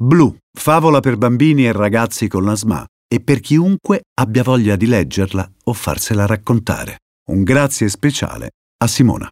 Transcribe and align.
Blu, 0.00 0.32
favola 0.56 1.00
per 1.00 1.16
bambini 1.16 1.66
e 1.66 1.72
ragazzi 1.72 2.28
con 2.28 2.44
la 2.44 2.54
SMA 2.54 2.86
e 3.12 3.20
per 3.20 3.40
chiunque 3.40 4.02
abbia 4.14 4.44
voglia 4.44 4.76
di 4.76 4.86
leggerla 4.86 5.50
o 5.64 5.72
farsela 5.72 6.24
raccontare. 6.24 6.98
Un 7.32 7.42
grazie 7.42 7.88
speciale 7.88 8.50
a 8.76 8.86
Simona. 8.86 9.28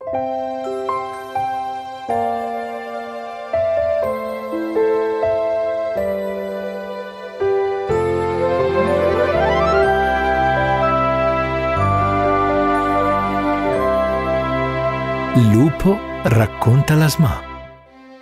Lupo 15.53 15.97
racconta 16.25 16.97
la 16.97 17.09
SMA. 17.09 17.41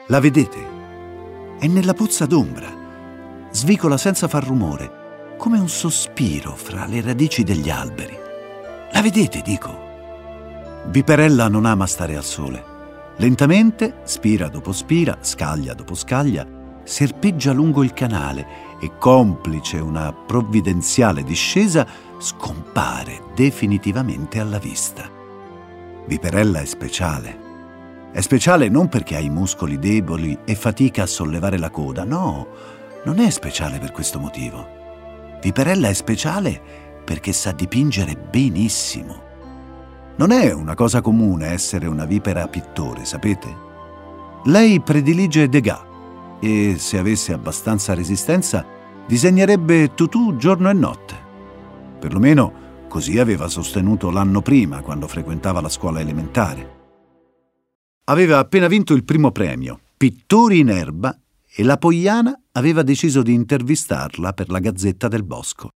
La 0.09 0.21
vedete? 0.21 0.74
È 1.59 1.67
nella 1.67 1.95
pozza 1.95 2.27
d'ombra. 2.27 2.69
Svicola 3.51 3.97
senza 3.97 4.29
far 4.29 4.45
rumore, 4.45 5.37
come 5.39 5.59
un 5.59 5.69
sospiro 5.69 6.55
fra 6.57 6.85
le 6.87 7.01
radici 7.01 7.45
degli 7.45 7.71
alberi. 7.71 8.17
La 8.93 9.01
vedete, 9.01 9.41
dico? 9.41 9.83
Viperella 10.87 11.49
non 11.49 11.65
ama 11.65 11.87
stare 11.87 12.17
al 12.17 12.25
sole. 12.25 12.73
Lentamente, 13.19 14.01
spira 14.03 14.49
dopo 14.49 14.73
spira, 14.73 15.19
scaglia 15.21 15.75
dopo 15.75 15.95
scaglia, 15.95 16.47
serpeggia 16.83 17.53
lungo 17.53 17.85
il 17.85 17.93
canale 17.93 18.47
e, 18.81 18.99
complice 18.99 19.79
una 19.79 20.13
provvidenziale 20.13 21.23
discesa, 21.23 21.87
scompare 22.19 23.23
definitivamente 23.35 24.41
alla 24.41 24.59
vista. 24.59 25.09
Viperella 26.07 26.61
è 26.61 26.65
speciale. 26.65 27.44
È 28.15 28.21
speciale 28.21 28.69
non 28.69 28.89
perché 28.89 29.17
ha 29.17 29.19
i 29.19 29.29
muscoli 29.29 29.77
deboli 29.77 30.39
e 30.45 30.55
fatica 30.55 31.03
a 31.03 31.07
sollevare 31.07 31.59
la 31.59 31.69
coda, 31.69 32.05
no, 32.05 32.47
non 33.05 33.19
è 33.19 33.29
speciale 33.29 33.81
per 33.81 33.91
questo 33.91 34.21
motivo. 34.21 34.65
Viperella 35.43 35.89
è 35.89 35.93
speciale 35.93 36.61
perché 37.05 37.33
sa 37.33 37.51
dipingere 37.51 38.15
benissimo. 38.15 39.21
Non 40.15 40.31
è 40.31 40.53
una 40.53 40.77
cosa 40.77 41.01
comune 41.01 41.49
essere 41.49 41.89
una 41.89 42.05
vipera 42.05 42.47
pittore, 42.47 43.05
sapete? 43.05 43.53
Lei 44.45 44.79
predilige 44.79 45.49
Degas 45.49 45.83
e, 46.39 46.77
se 46.79 46.99
avesse 46.99 47.33
abbastanza 47.33 47.95
resistenza, 47.95 48.65
disegnerebbe 49.09 49.93
tutù 49.95 50.37
giorno 50.37 50.71
e 50.71 50.73
notte. 50.73 51.15
Perlomeno 51.99 52.63
Così 52.95 53.19
aveva 53.19 53.49
sostenuto 53.49 54.13
l'anno 54.13 54.41
prima, 54.41 54.81
quando 54.81 55.09
frequentava 55.09 55.61
la 55.61 55.69
scuola 55.69 55.99
elementare. 55.99 56.84
Aveva 58.07 58.39
appena 58.39 58.67
vinto 58.67 58.93
il 58.93 59.03
primo 59.03 59.33
premio, 59.33 59.81
Pittori 59.97 60.59
in 60.59 60.69
erba, 60.69 61.19
e 61.57 61.63
la 61.63 61.79
Pogliana 61.79 62.39
aveva 62.53 62.83
deciso 62.83 63.23
di 63.23 63.33
intervistarla 63.33 64.35
per 64.35 64.51
la 64.51 64.59
Gazzetta 64.59 65.09
del 65.09 65.25
Bosco. 65.25 65.71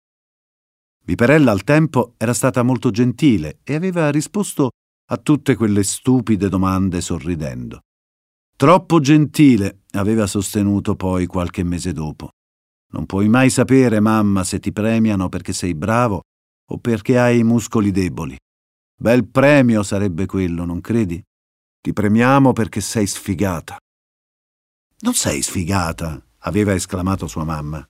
Viperella 1.05 1.53
al 1.53 1.65
tempo 1.65 2.13
era 2.19 2.35
stata 2.35 2.63
molto 2.63 2.91
gentile 2.91 3.61
e 3.65 3.75
aveva 3.75 4.11
risposto 4.11 4.73
a 5.11 5.17
tutte 5.17 5.55
quelle 5.55 5.83
stupide 5.83 6.51
domande 6.51 7.01
sorridendo. 7.01 7.81
Troppo 8.57 9.01
gentile, 9.01 9.85
aveva 9.93 10.27
sostenuto 10.27 10.97
poi 10.97 11.25
qualche 11.25 11.63
mese 11.63 11.95
dopo. 11.95 12.29
Non 12.93 13.07
puoi 13.07 13.29
mai 13.31 13.49
sapere, 13.49 14.01
mamma, 14.01 14.45
se 14.45 14.59
ti 14.59 14.71
premiano 14.71 15.31
perché 15.31 15.55
sei 15.55 15.75
bravo 15.75 16.25
o 16.71 16.79
perché 16.79 17.19
hai 17.19 17.39
i 17.39 17.45
muscoli 17.45 17.91
deboli. 17.91 18.37
Bel 19.01 19.27
premio 19.27 19.83
sarebbe 19.83 20.27
quello, 20.27 20.67
non 20.67 20.83
credi? 20.83 21.23
Ti 21.81 21.93
premiamo 21.93 22.53
perché 22.53 22.81
sei 22.81 23.07
sfigata. 23.07 23.77
Non 25.01 25.15
sei 25.15 25.43
sfigata, 25.43 26.21
aveva 26.39 26.75
esclamato 26.75 27.27
sua 27.27 27.45
mamma. 27.45 27.87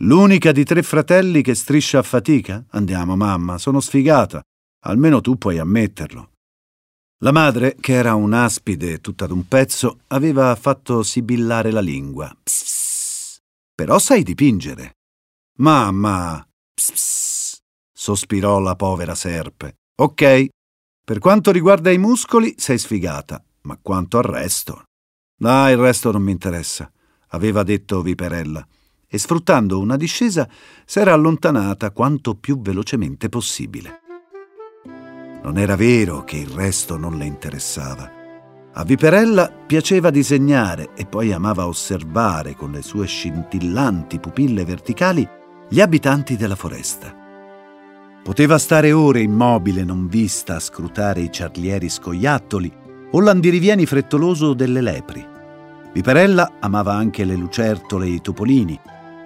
L'unica 0.00 0.52
di 0.52 0.64
tre 0.64 0.82
fratelli 0.82 1.42
che 1.42 1.54
striscia 1.54 2.00
a 2.00 2.02
fatica? 2.02 2.64
Andiamo, 2.70 3.16
mamma, 3.16 3.56
sono 3.58 3.80
sfigata. 3.80 4.42
Almeno 4.84 5.20
tu 5.20 5.38
puoi 5.38 5.58
ammetterlo. 5.58 6.32
La 7.20 7.32
madre, 7.32 7.76
che 7.80 7.94
era 7.94 8.14
un'aspide 8.14 9.00
tutta 9.00 9.26
d'un 9.26 9.48
pezzo, 9.48 10.00
aveva 10.08 10.54
fatto 10.54 11.02
sibillare 11.02 11.70
la 11.70 11.80
lingua. 11.80 12.30
Psss. 12.42 13.38
Però 13.74 13.98
sai 13.98 14.22
dipingere. 14.22 14.96
Mamma. 15.58 16.46
Psss 16.74 17.26
sospirò 18.06 18.60
la 18.60 18.76
povera 18.76 19.14
serpe. 19.14 19.78
Ok, 19.98 20.48
per 21.06 21.20
quanto 21.20 21.52
riguarda 21.52 21.92
i 21.92 21.98
muscoli 21.98 22.56
sei 22.58 22.78
sfigata, 22.78 23.40
ma 23.62 23.78
quanto 23.80 24.18
al 24.18 24.24
resto. 24.24 24.82
Ah, 25.42 25.70
il 25.70 25.76
resto 25.76 26.10
non 26.10 26.20
mi 26.20 26.32
interessa, 26.32 26.90
aveva 27.28 27.62
detto 27.62 28.02
Viperella, 28.02 28.66
e 29.06 29.16
sfruttando 29.16 29.78
una 29.78 29.96
discesa 29.96 30.48
s'era 30.84 31.12
allontanata 31.12 31.92
quanto 31.92 32.34
più 32.34 32.60
velocemente 32.60 33.28
possibile. 33.28 34.00
Non 35.44 35.58
era 35.58 35.76
vero 35.76 36.24
che 36.24 36.38
il 36.38 36.48
resto 36.48 36.96
non 36.96 37.16
le 37.16 37.26
interessava. 37.26 38.10
A 38.72 38.82
Viperella 38.82 39.48
piaceva 39.48 40.10
disegnare 40.10 40.90
e 40.96 41.06
poi 41.06 41.30
amava 41.30 41.68
osservare 41.68 42.56
con 42.56 42.72
le 42.72 42.82
sue 42.82 43.06
scintillanti 43.06 44.18
pupille 44.18 44.64
verticali 44.64 45.24
gli 45.68 45.80
abitanti 45.80 46.36
della 46.36 46.56
foresta. 46.56 47.25
Poteva 48.26 48.58
stare 48.58 48.90
ore 48.90 49.20
immobile 49.20 49.84
non 49.84 50.08
vista 50.08 50.56
a 50.56 50.58
scrutare 50.58 51.20
i 51.20 51.30
ciarlieri 51.30 51.88
scoiattoli 51.88 52.72
o 53.12 53.20
l'andirivieni 53.20 53.86
frettoloso 53.86 54.52
delle 54.52 54.80
lepri. 54.80 55.24
Viperella 55.92 56.54
amava 56.58 56.92
anche 56.92 57.24
le 57.24 57.36
lucertole 57.36 58.06
e 58.06 58.14
i 58.14 58.20
topolini. 58.20 58.76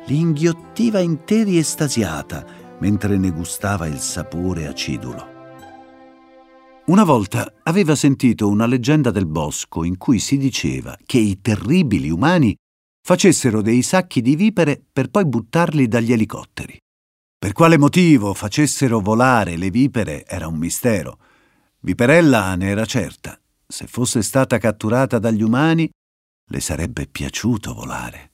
Li 0.04 0.18
inghiottiva 0.18 0.98
interi 0.98 1.56
estasiata 1.56 2.44
mentre 2.80 3.16
ne 3.16 3.30
gustava 3.30 3.86
il 3.86 4.00
sapore 4.00 4.66
acidulo. 4.66 5.28
Una 6.88 7.04
volta 7.04 7.50
aveva 7.62 7.94
sentito 7.94 8.48
una 8.48 8.66
leggenda 8.66 9.10
del 9.10 9.26
bosco 9.26 9.82
in 9.82 9.96
cui 9.96 10.18
si 10.18 10.36
diceva 10.36 10.94
che 11.06 11.16
i 11.16 11.40
terribili 11.40 12.10
umani 12.10 12.54
facessero 13.02 13.62
dei 13.62 13.80
sacchi 13.80 14.20
di 14.20 14.36
vipere 14.36 14.78
per 14.92 15.08
poi 15.08 15.24
buttarli 15.24 15.88
dagli 15.88 16.12
elicotteri. 16.12 16.78
Per 17.40 17.52
quale 17.52 17.78
motivo 17.78 18.34
facessero 18.34 19.00
volare 19.00 19.56
le 19.56 19.70
vipere 19.70 20.26
era 20.26 20.46
un 20.46 20.58
mistero. 20.58 21.18
Viperella 21.80 22.54
ne 22.54 22.68
era 22.68 22.84
certa. 22.84 23.40
Se 23.66 23.86
fosse 23.86 24.20
stata 24.20 24.58
catturata 24.58 25.18
dagli 25.18 25.40
umani, 25.40 25.88
le 26.50 26.60
sarebbe 26.60 27.06
piaciuto 27.06 27.72
volare. 27.72 28.32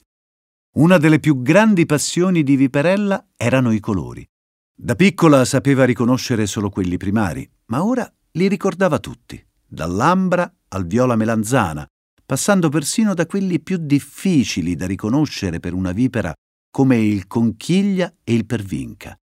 Una 0.79 0.99
delle 0.99 1.21
più 1.21 1.41
grandi 1.41 1.87
passioni 1.87 2.43
di 2.43 2.57
Viperella 2.57 3.29
erano 3.37 3.71
i 3.71 3.79
colori. 3.79 4.27
Da 4.75 4.97
piccola 4.97 5.45
sapeva 5.45 5.85
riconoscere 5.85 6.47
solo 6.47 6.69
quelli 6.69 6.97
primari, 6.97 7.49
ma 7.67 7.85
ora 7.85 8.13
li 8.33 8.49
ricordava 8.49 8.99
tutti, 8.99 9.41
dall'ambra 9.65 10.53
al 10.71 10.85
viola 10.85 11.15
melanzana, 11.15 11.87
passando 12.27 12.71
persino 12.71 13.15
da 13.15 13.25
quelli 13.25 13.61
più 13.61 13.77
difficili 13.77 14.75
da 14.75 14.87
riconoscere 14.87 15.61
per 15.61 15.75
una 15.75 15.93
vipera 15.93 16.35
come 16.77 16.99
il 16.99 17.27
conchiglia 17.27 18.13
e 18.23 18.35
il 18.35 18.45
pervinca. 18.45 19.19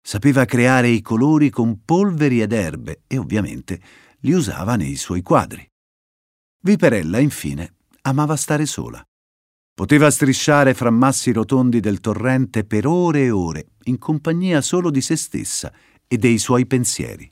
Sapeva 0.00 0.44
creare 0.44 0.86
i 0.86 1.00
colori 1.00 1.50
con 1.50 1.82
polveri 1.84 2.40
ed 2.40 2.52
erbe 2.52 3.02
e 3.08 3.18
ovviamente 3.18 3.80
li 4.20 4.32
usava 4.32 4.76
nei 4.76 4.94
suoi 4.94 5.20
quadri. 5.20 5.68
Viperella, 6.62 7.18
infine, 7.18 7.74
amava 8.02 8.36
stare 8.36 8.64
sola. 8.64 9.02
Poteva 9.74 10.08
strisciare 10.08 10.72
fra 10.72 10.90
massi 10.90 11.32
rotondi 11.32 11.80
del 11.80 11.98
torrente 11.98 12.62
per 12.62 12.86
ore 12.86 13.24
e 13.24 13.30
ore, 13.32 13.70
in 13.86 13.98
compagnia 13.98 14.60
solo 14.60 14.92
di 14.92 15.00
se 15.00 15.16
stessa 15.16 15.72
e 16.06 16.16
dei 16.16 16.38
suoi 16.38 16.64
pensieri. 16.64 17.28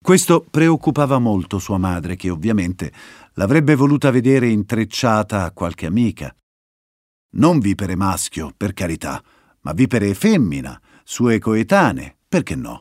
Questo 0.00 0.46
preoccupava 0.48 1.18
molto 1.18 1.58
sua 1.58 1.78
madre, 1.78 2.14
che 2.14 2.30
ovviamente 2.30 2.92
l'avrebbe 3.32 3.74
voluta 3.74 4.12
vedere 4.12 4.46
intrecciata 4.46 5.42
a 5.42 5.50
qualche 5.50 5.86
amica, 5.86 6.32
non 7.34 7.60
vipere 7.60 7.96
maschio, 7.96 8.52
per 8.56 8.72
carità, 8.72 9.22
ma 9.60 9.72
vipere 9.72 10.14
femmina, 10.14 10.80
sue 11.04 11.38
coetanee, 11.38 12.16
perché 12.28 12.54
no? 12.54 12.80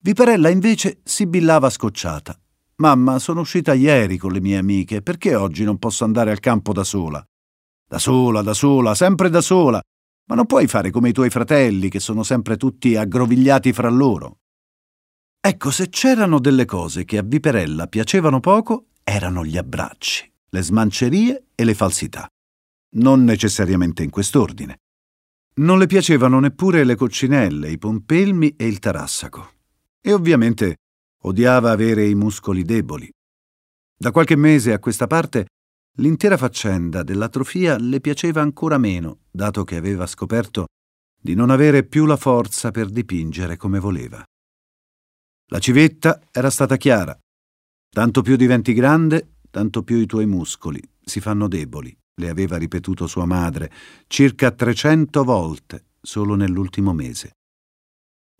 Viperella 0.00 0.48
invece 0.48 1.00
sibillava 1.02 1.70
scocciata. 1.70 2.38
Mamma, 2.76 3.18
sono 3.18 3.40
uscita 3.40 3.72
ieri 3.72 4.16
con 4.16 4.32
le 4.32 4.40
mie 4.40 4.58
amiche, 4.58 5.02
perché 5.02 5.34
oggi 5.34 5.64
non 5.64 5.78
posso 5.78 6.04
andare 6.04 6.30
al 6.30 6.40
campo 6.40 6.72
da 6.72 6.84
sola? 6.84 7.24
Da 7.86 7.98
sola, 7.98 8.42
da 8.42 8.54
sola, 8.54 8.94
sempre 8.94 9.30
da 9.30 9.40
sola. 9.40 9.80
Ma 10.26 10.34
non 10.34 10.46
puoi 10.46 10.66
fare 10.66 10.90
come 10.90 11.10
i 11.10 11.12
tuoi 11.12 11.30
fratelli, 11.30 11.88
che 11.88 12.00
sono 12.00 12.22
sempre 12.22 12.56
tutti 12.56 12.96
aggrovigliati 12.96 13.72
fra 13.72 13.90
loro. 13.90 14.38
Ecco, 15.40 15.70
se 15.70 15.88
c'erano 15.90 16.38
delle 16.38 16.64
cose 16.64 17.04
che 17.04 17.18
a 17.18 17.22
Viperella 17.22 17.86
piacevano 17.86 18.40
poco, 18.40 18.86
erano 19.04 19.44
gli 19.44 19.58
abbracci, 19.58 20.30
le 20.48 20.62
smancerie 20.62 21.46
e 21.54 21.64
le 21.64 21.74
falsità 21.74 22.28
non 22.94 23.24
necessariamente 23.24 24.02
in 24.02 24.10
quest'ordine. 24.10 24.78
Non 25.56 25.78
le 25.78 25.86
piacevano 25.86 26.40
neppure 26.40 26.84
le 26.84 26.96
coccinelle, 26.96 27.70
i 27.70 27.78
pompelmi 27.78 28.56
e 28.56 28.66
il 28.66 28.78
tarassaco. 28.78 29.52
E 30.00 30.12
ovviamente 30.12 30.76
odiava 31.22 31.70
avere 31.70 32.06
i 32.06 32.14
muscoli 32.14 32.64
deboli. 32.64 33.08
Da 33.96 34.10
qualche 34.10 34.36
mese 34.36 34.72
a 34.72 34.78
questa 34.78 35.06
parte 35.06 35.46
L'intera 35.98 36.36
faccenda 36.36 37.04
dell'atrofia 37.04 37.78
le 37.78 38.00
piaceva 38.00 38.40
ancora 38.40 38.78
meno, 38.78 39.20
dato 39.30 39.62
che 39.62 39.76
aveva 39.76 40.06
scoperto 40.06 40.66
di 41.20 41.34
non 41.34 41.50
avere 41.50 41.84
più 41.84 42.04
la 42.04 42.16
forza 42.16 42.72
per 42.72 42.90
dipingere 42.90 43.56
come 43.56 43.78
voleva. 43.78 44.20
La 45.50 45.58
civetta 45.60 46.20
era 46.32 46.50
stata 46.50 46.76
chiara. 46.76 47.16
Tanto 47.88 48.22
più 48.22 48.34
diventi 48.34 48.72
grande, 48.72 49.36
tanto 49.50 49.84
più 49.84 49.98
i 49.98 50.06
tuoi 50.06 50.26
muscoli 50.26 50.82
si 51.00 51.20
fanno 51.20 51.46
deboli, 51.46 51.96
le 52.16 52.28
aveva 52.28 52.56
ripetuto 52.56 53.06
sua 53.06 53.24
madre 53.24 53.70
circa 54.06 54.50
trecento 54.50 55.24
volte 55.24 55.86
solo 56.00 56.34
nell'ultimo 56.34 56.92
mese. 56.92 57.32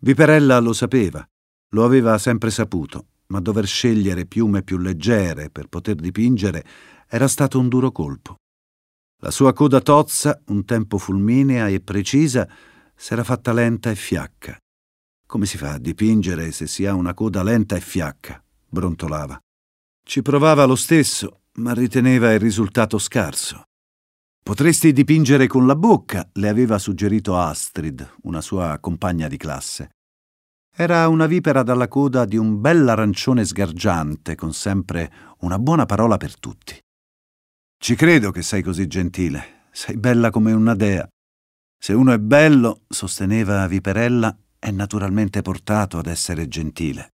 Viperella 0.01 0.59
lo 0.59 0.73
sapeva, 0.73 1.25
lo 1.69 1.83
aveva 1.83 2.17
sempre 2.17 2.51
saputo, 2.51 3.07
ma 3.27 3.39
dover 3.39 3.65
scegliere 3.65 4.25
piume 4.25 4.61
più 4.61 4.77
leggere 4.77 5.49
per 5.49 5.67
poter 5.67 5.95
dipingere 5.95 6.63
era 7.07 7.27
stato 7.27 7.59
un 7.59 7.67
duro 7.67 7.91
colpo. 7.91 8.35
La 9.21 9.31
sua 9.31 9.53
coda 9.53 9.81
tozza, 9.81 10.39
un 10.47 10.65
tempo 10.65 10.97
fulminea 10.97 11.67
e 11.67 11.79
precisa, 11.79 12.47
s'era 12.95 13.23
fatta 13.23 13.53
lenta 13.53 13.89
e 13.89 13.95
fiacca. 13.95 14.57
Come 15.25 15.45
si 15.45 15.57
fa 15.57 15.73
a 15.73 15.79
dipingere 15.79 16.51
se 16.51 16.67
si 16.67 16.85
ha 16.85 16.93
una 16.93 17.13
coda 17.13 17.41
lenta 17.41 17.75
e 17.75 17.81
fiacca? 17.81 18.41
brontolava. 18.67 19.39
Ci 20.03 20.21
provava 20.21 20.65
lo 20.65 20.75
stesso, 20.75 21.44
ma 21.55 21.73
riteneva 21.73 22.33
il 22.33 22.39
risultato 22.39 22.97
scarso. 22.97 23.63
Potresti 24.43 24.93
dipingere 24.93 25.47
con 25.47 25.65
la 25.65 25.75
bocca, 25.75 26.29
le 26.33 26.49
aveva 26.49 26.77
suggerito 26.77 27.37
Astrid, 27.37 28.15
una 28.23 28.41
sua 28.41 28.77
compagna 28.79 29.27
di 29.27 29.37
classe. 29.37 29.89
Era 30.77 31.07
una 31.07 31.25
vipera 31.25 31.63
dalla 31.63 31.87
coda 31.87 32.25
di 32.25 32.37
un 32.37 32.59
bell'arancione 32.59 33.45
sgargiante, 33.45 34.35
con 34.35 34.53
sempre 34.53 35.11
una 35.39 35.57
buona 35.57 35.85
parola 35.85 36.17
per 36.17 36.37
tutti. 36.37 36.77
Ci 37.77 37.95
credo 37.95 38.31
che 38.31 38.41
sei 38.41 38.61
così 38.61 38.85
gentile, 38.87 39.67
sei 39.71 39.97
bella 39.97 40.29
come 40.29 40.51
una 40.51 40.75
dea. 40.75 41.07
Se 41.77 41.93
uno 41.93 42.11
è 42.11 42.19
bello, 42.19 42.81
sosteneva 42.87 43.65
Viperella, 43.67 44.37
è 44.59 44.71
naturalmente 44.71 45.41
portato 45.41 45.97
ad 45.97 46.07
essere 46.07 46.47
gentile. 46.47 47.13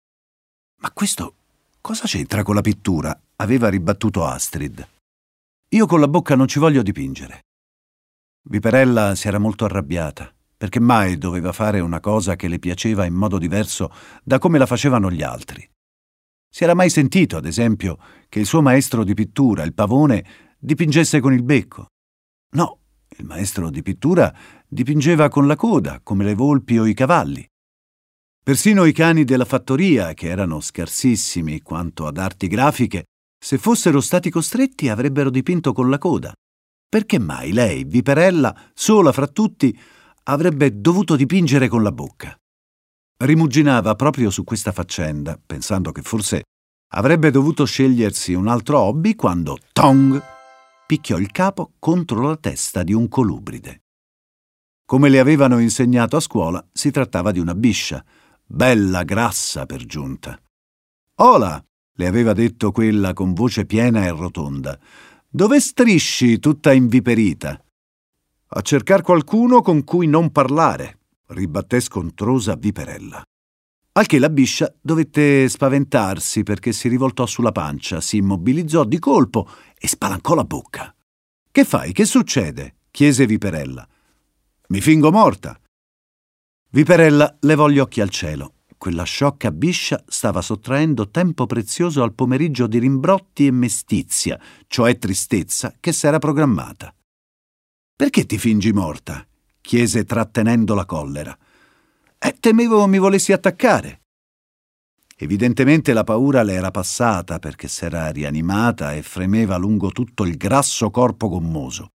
Ma 0.80 0.90
questo 0.92 1.34
cosa 1.80 2.06
c'entra 2.06 2.42
con 2.42 2.54
la 2.54 2.60
pittura? 2.60 3.20
Aveva 3.40 3.68
ribattuto 3.68 4.24
Astrid. 4.24 4.86
Io 5.70 5.86
con 5.86 6.00
la 6.00 6.08
bocca 6.08 6.36
non 6.36 6.46
ci 6.46 6.58
voglio 6.58 6.82
dipingere. 6.82 7.46
Viperella 8.42 9.14
si 9.14 9.28
era 9.28 9.38
molto 9.38 9.64
arrabbiata, 9.64 10.32
perché 10.56 10.78
mai 10.78 11.16
doveva 11.16 11.52
fare 11.52 11.80
una 11.80 12.00
cosa 12.00 12.36
che 12.36 12.48
le 12.48 12.58
piaceva 12.58 13.06
in 13.06 13.14
modo 13.14 13.38
diverso 13.38 13.90
da 14.22 14.38
come 14.38 14.58
la 14.58 14.66
facevano 14.66 15.10
gli 15.10 15.22
altri. 15.22 15.66
Si 16.52 16.64
era 16.64 16.74
mai 16.74 16.90
sentito, 16.90 17.36
ad 17.38 17.46
esempio, 17.46 17.98
che 18.28 18.40
il 18.40 18.46
suo 18.46 18.60
maestro 18.60 19.04
di 19.04 19.14
pittura, 19.14 19.62
il 19.62 19.72
pavone, 19.72 20.24
dipingesse 20.58 21.20
con 21.20 21.32
il 21.32 21.42
becco. 21.42 21.86
No, 22.56 22.80
il 23.16 23.24
maestro 23.24 23.70
di 23.70 23.82
pittura 23.82 24.34
dipingeva 24.66 25.28
con 25.28 25.46
la 25.46 25.56
coda, 25.56 26.00
come 26.02 26.24
le 26.24 26.34
volpi 26.34 26.78
o 26.78 26.84
i 26.84 26.94
cavalli. 26.94 27.46
Persino 28.42 28.84
i 28.84 28.92
cani 28.92 29.24
della 29.24 29.44
fattoria, 29.44 30.12
che 30.12 30.26
erano 30.26 30.60
scarsissimi 30.60 31.60
quanto 31.60 32.06
ad 32.06 32.18
arti 32.18 32.48
grafiche, 32.48 33.04
se 33.42 33.56
fossero 33.56 34.00
stati 34.00 34.28
costretti 34.30 34.88
avrebbero 34.88 35.30
dipinto 35.30 35.72
con 35.72 35.88
la 35.88 35.96
coda. 35.96 36.32
Perché 36.88 37.18
mai 37.18 37.52
lei, 37.52 37.84
Viperella, 37.84 38.54
sola 38.74 39.12
fra 39.12 39.26
tutti, 39.26 39.76
avrebbe 40.24 40.80
dovuto 40.80 41.16
dipingere 41.16 41.68
con 41.68 41.82
la 41.82 41.92
bocca? 41.92 42.36
Rimuginava 43.22 43.94
proprio 43.94 44.30
su 44.30 44.44
questa 44.44 44.72
faccenda, 44.72 45.40
pensando 45.44 45.92
che 45.92 46.02
forse 46.02 46.42
avrebbe 46.92 47.30
dovuto 47.30 47.64
scegliersi 47.64 48.34
un 48.34 48.48
altro 48.48 48.78
hobby 48.78 49.14
quando 49.14 49.58
Tong 49.72 50.22
picchiò 50.86 51.18
il 51.18 51.30
capo 51.30 51.74
contro 51.78 52.22
la 52.22 52.36
testa 52.36 52.82
di 52.82 52.92
un 52.92 53.08
colubride. 53.08 53.82
Come 54.84 55.08
le 55.08 55.20
avevano 55.20 55.60
insegnato 55.60 56.16
a 56.16 56.20
scuola, 56.20 56.66
si 56.72 56.90
trattava 56.90 57.30
di 57.30 57.38
una 57.38 57.54
biscia, 57.54 58.04
bella 58.44 59.04
grassa 59.04 59.64
per 59.64 59.86
giunta. 59.86 60.36
Ola! 61.18 61.64
Le 62.00 62.06
aveva 62.06 62.32
detto 62.32 62.72
quella 62.72 63.12
con 63.12 63.34
voce 63.34 63.66
piena 63.66 64.06
e 64.06 64.10
rotonda. 64.10 64.78
Dove 65.28 65.60
strisci 65.60 66.38
tutta 66.38 66.72
inviperita? 66.72 67.62
A 68.52 68.60
cercar 68.62 69.02
qualcuno 69.02 69.60
con 69.60 69.84
cui 69.84 70.06
non 70.06 70.32
parlare, 70.32 71.00
ribatté 71.26 71.78
scontrosa 71.78 72.56
Viperella. 72.56 73.22
Al 73.92 74.06
che 74.06 74.18
la 74.18 74.30
biscia 74.30 74.72
dovette 74.80 75.46
spaventarsi 75.46 76.42
perché 76.42 76.72
si 76.72 76.88
rivoltò 76.88 77.26
sulla 77.26 77.52
pancia, 77.52 78.00
si 78.00 78.16
immobilizzò 78.16 78.84
di 78.84 78.98
colpo 78.98 79.46
e 79.78 79.86
spalancò 79.86 80.34
la 80.34 80.44
bocca. 80.44 80.94
Che 81.52 81.64
fai? 81.64 81.92
Che 81.92 82.06
succede? 82.06 82.76
chiese 82.90 83.26
Viperella. 83.26 83.86
Mi 84.68 84.80
fingo 84.80 85.12
morta. 85.12 85.60
Viperella 86.70 87.36
levò 87.40 87.68
gli 87.68 87.78
occhi 87.78 88.00
al 88.00 88.08
cielo 88.08 88.54
quella 88.80 89.02
sciocca 89.02 89.50
biscia 89.52 90.02
stava 90.06 90.40
sottraendo 90.40 91.10
tempo 91.10 91.44
prezioso 91.44 92.02
al 92.02 92.14
pomeriggio 92.14 92.66
di 92.66 92.78
rimbrotti 92.78 93.44
e 93.44 93.50
mestizia, 93.50 94.40
cioè 94.68 94.96
tristezza, 94.96 95.74
che 95.78 95.92
s'era 95.92 96.18
programmata. 96.18 96.90
Perché 97.94 98.24
ti 98.24 98.38
fingi 98.38 98.72
morta? 98.72 99.22
chiese 99.60 100.04
trattenendo 100.04 100.74
la 100.74 100.86
collera. 100.86 101.36
Eh, 102.18 102.36
temevo 102.40 102.86
mi 102.86 102.96
volessi 102.96 103.32
attaccare. 103.32 104.00
Evidentemente 105.14 105.92
la 105.92 106.02
paura 106.02 106.42
le 106.42 106.54
era 106.54 106.70
passata 106.70 107.38
perché 107.38 107.68
s'era 107.68 108.08
rianimata 108.08 108.94
e 108.94 109.02
fremeva 109.02 109.58
lungo 109.58 109.90
tutto 109.90 110.24
il 110.24 110.38
grasso 110.38 110.88
corpo 110.90 111.28
gommoso. 111.28 111.90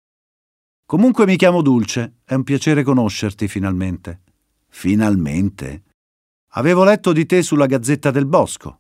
Comunque 0.86 1.26
mi 1.26 1.36
chiamo 1.36 1.64
Dulce, 1.64 2.18
è 2.24 2.36
un 2.36 2.44
piacere 2.44 2.84
conoscerti 2.84 3.48
finalmente. 3.48 4.22
Finalmente? 4.70 5.85
Avevo 6.58 6.86
letto 6.86 7.12
di 7.12 7.26
te 7.26 7.42
sulla 7.42 7.66
Gazzetta 7.66 8.12
del 8.12 8.26
Bosco. 8.26 8.80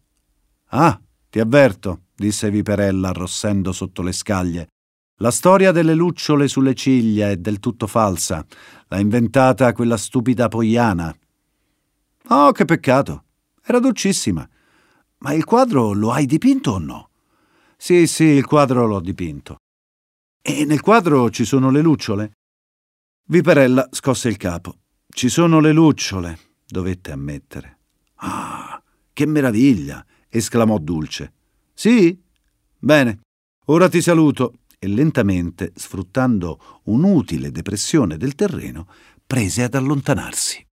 Ah, 0.68 1.00
ti 1.30 1.39
avverto, 1.39 2.04
disse 2.16 2.50
Viperella 2.50 3.10
arrossendo 3.10 3.74
sotto 3.74 4.01
le 4.01 4.13
scaglie. 4.13 4.68
La 5.18 5.31
storia 5.31 5.74
delle 5.74 5.94
lucciole 5.94 6.48
sulle 6.48 6.74
ciglia 6.74 7.30
è 7.30 7.36
del 7.36 7.60
tutto 7.60 7.86
falsa. 7.86 8.45
L'ha 8.88 9.00
inventata 9.00 9.74
quella 9.74 9.98
stupida 9.98 10.48
Poiana. 10.48 11.13
Oh, 12.30 12.51
che 12.54 12.63
peccato. 12.63 13.25
Era 13.62 13.80
dolcissima. 13.80 14.48
Ma 15.18 15.33
il 15.33 15.44
quadro 15.44 15.92
lo 15.92 16.12
hai 16.13 16.25
dipinto 16.25 16.71
o 16.71 16.78
no? 16.78 17.10
Sì, 17.75 18.07
sì, 18.07 18.24
il 18.24 18.45
quadro 18.45 18.86
l'ho 18.86 19.01
dipinto. 19.01 19.57
E 20.42 20.63
nel 20.63 20.80
quadro 20.80 21.30
ci 21.30 21.44
sono 21.44 21.69
le 21.71 21.81
lucciole? 21.81 22.31
Viperella 23.28 23.86
scosse 23.92 24.30
il 24.30 24.38
capo. 24.38 24.78
Ci 25.09 25.28
sono 25.28 25.59
le 25.59 25.73
lucciole 25.73 26.40
dovette 26.68 27.11
ammettere. 27.11 27.74
Ah, 28.16 28.81
che 29.14 29.26
meraviglia! 29.26 30.06
esclamò 30.30 30.78
Dulce. 30.78 31.34
Sì? 31.74 32.18
Bene, 32.78 33.22
ora 33.66 33.90
ti 33.90 34.02
saluto. 34.02 34.60
E 34.78 34.88
lentamente, 34.88 35.72
sfruttando 35.74 36.81
un'utile 36.84 37.50
depressione 37.50 38.18
del 38.18 38.36
terreno, 38.36 38.88
prese 39.26 39.64
ad 39.64 39.74
allontanarsi. 39.74 40.64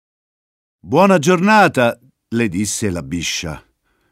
Buona 0.78 1.18
giornata, 1.18 1.98
le 2.28 2.48
disse 2.48 2.90
la 2.90 3.02
biscia. 3.02 3.64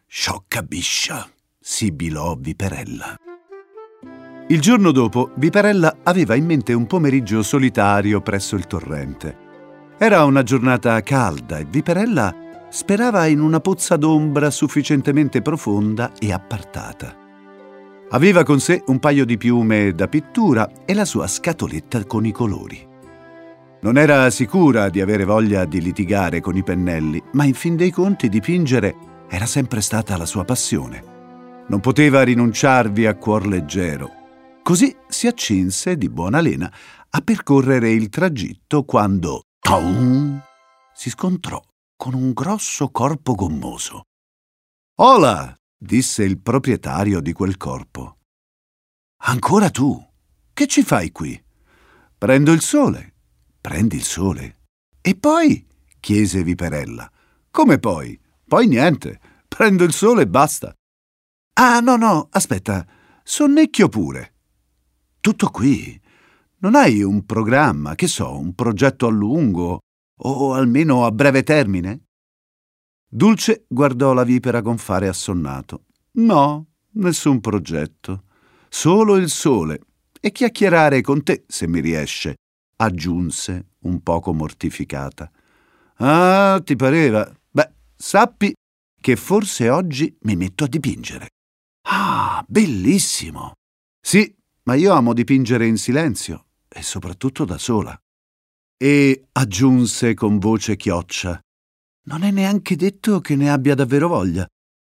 Sciocca 0.06 0.62
biscia, 0.62 1.30
sibilò 1.58 2.34
Viperella. 2.36 3.16
Il 4.48 4.60
giorno 4.60 4.90
dopo, 4.90 5.30
Viperella 5.36 5.98
aveva 6.02 6.34
in 6.34 6.46
mente 6.46 6.72
un 6.72 6.86
pomeriggio 6.86 7.42
solitario 7.42 8.20
presso 8.20 8.56
il 8.56 8.66
torrente. 8.66 9.36
Era 9.98 10.24
una 10.24 10.42
giornata 10.42 11.00
calda 11.02 11.58
e 11.58 11.64
Viperella 11.64 12.41
sperava 12.72 13.26
in 13.26 13.38
una 13.38 13.60
pozza 13.60 13.96
d'ombra 13.96 14.50
sufficientemente 14.50 15.42
profonda 15.42 16.12
e 16.18 16.32
appartata. 16.32 17.14
Aveva 18.08 18.44
con 18.44 18.60
sé 18.60 18.82
un 18.86 18.98
paio 18.98 19.26
di 19.26 19.36
piume 19.36 19.92
da 19.92 20.08
pittura 20.08 20.70
e 20.86 20.94
la 20.94 21.04
sua 21.04 21.26
scatoletta 21.26 22.06
con 22.06 22.24
i 22.24 22.32
colori. 22.32 22.88
Non 23.82 23.98
era 23.98 24.30
sicura 24.30 24.88
di 24.88 25.02
avere 25.02 25.26
voglia 25.26 25.66
di 25.66 25.82
litigare 25.82 26.40
con 26.40 26.56
i 26.56 26.62
pennelli, 26.62 27.22
ma 27.32 27.44
in 27.44 27.52
fin 27.52 27.76
dei 27.76 27.90
conti 27.90 28.30
dipingere 28.30 28.94
era 29.28 29.44
sempre 29.44 29.82
stata 29.82 30.16
la 30.16 30.26
sua 30.26 30.44
passione. 30.44 31.64
Non 31.68 31.80
poteva 31.80 32.22
rinunciarvi 32.22 33.04
a 33.04 33.16
cuor 33.16 33.46
leggero. 33.46 34.10
Così 34.62 34.96
si 35.08 35.26
accinse 35.26 35.98
di 35.98 36.08
buona 36.08 36.40
lena 36.40 36.72
a 37.10 37.20
percorrere 37.20 37.90
il 37.90 38.08
tragitto 38.08 38.84
quando 38.84 39.42
si 40.94 41.10
scontrò 41.10 41.60
con 42.02 42.14
un 42.14 42.32
grosso 42.32 42.90
corpo 42.90 43.36
gommoso. 43.36 44.06
Hola! 44.98 45.54
disse 45.78 46.24
il 46.24 46.40
proprietario 46.40 47.20
di 47.20 47.32
quel 47.32 47.56
corpo. 47.56 48.16
Ancora 49.22 49.70
tu? 49.70 50.04
Che 50.52 50.66
ci 50.66 50.82
fai 50.82 51.12
qui? 51.12 51.40
Prendo 52.18 52.50
il 52.50 52.60
sole. 52.60 53.14
Prendi 53.60 53.94
il 53.94 54.02
sole. 54.02 54.62
E 55.00 55.14
poi? 55.14 55.64
chiese 56.00 56.42
Viperella. 56.42 57.08
Come 57.52 57.78
poi? 57.78 58.20
Poi 58.48 58.66
niente. 58.66 59.20
Prendo 59.46 59.84
il 59.84 59.92
sole 59.92 60.22
e 60.22 60.26
basta. 60.26 60.74
Ah, 61.52 61.78
no, 61.78 61.94
no, 61.94 62.26
aspetta. 62.32 62.84
Sonnecchio 63.22 63.88
pure. 63.88 64.34
Tutto 65.20 65.50
qui? 65.50 66.02
Non 66.62 66.74
hai 66.74 67.04
un 67.04 67.24
programma, 67.24 67.94
che 67.94 68.08
so, 68.08 68.36
un 68.36 68.56
progetto 68.56 69.06
a 69.06 69.10
lungo 69.10 69.82
o 70.24 70.52
almeno 70.54 71.04
a 71.04 71.10
breve 71.10 71.42
termine? 71.42 72.06
Dulce 73.08 73.64
guardò 73.68 74.12
la 74.12 74.24
vipera 74.24 74.60
gonfare 74.60 75.08
assonnato. 75.08 75.84
No, 76.12 76.66
nessun 76.92 77.40
progetto. 77.40 78.24
Solo 78.68 79.16
il 79.16 79.28
sole. 79.28 79.80
E 80.20 80.30
chiacchierare 80.30 81.00
con 81.00 81.22
te, 81.22 81.44
se 81.48 81.66
mi 81.66 81.80
riesce, 81.80 82.36
aggiunse, 82.76 83.70
un 83.80 84.02
poco 84.02 84.32
mortificata. 84.32 85.30
Ah, 85.96 86.60
ti 86.64 86.76
pareva? 86.76 87.30
Beh, 87.50 87.70
sappi 87.96 88.54
che 89.00 89.16
forse 89.16 89.68
oggi 89.68 90.16
mi 90.22 90.36
metto 90.36 90.64
a 90.64 90.68
dipingere. 90.68 91.26
Ah, 91.88 92.44
bellissimo! 92.46 93.52
Sì, 94.00 94.32
ma 94.62 94.74
io 94.74 94.92
amo 94.92 95.12
dipingere 95.12 95.66
in 95.66 95.76
silenzio 95.76 96.46
e 96.68 96.82
soprattutto 96.82 97.44
da 97.44 97.58
sola. 97.58 97.98
E 98.82 99.28
aggiunse 99.30 100.12
con 100.12 100.40
voce 100.40 100.74
chioccia: 100.74 101.40
Non 102.06 102.24
è 102.24 102.32
neanche 102.32 102.74
detto 102.74 103.20
che 103.20 103.36
ne 103.36 103.48
abbia 103.48 103.76
davvero 103.76 104.08
voglia. 104.08 104.44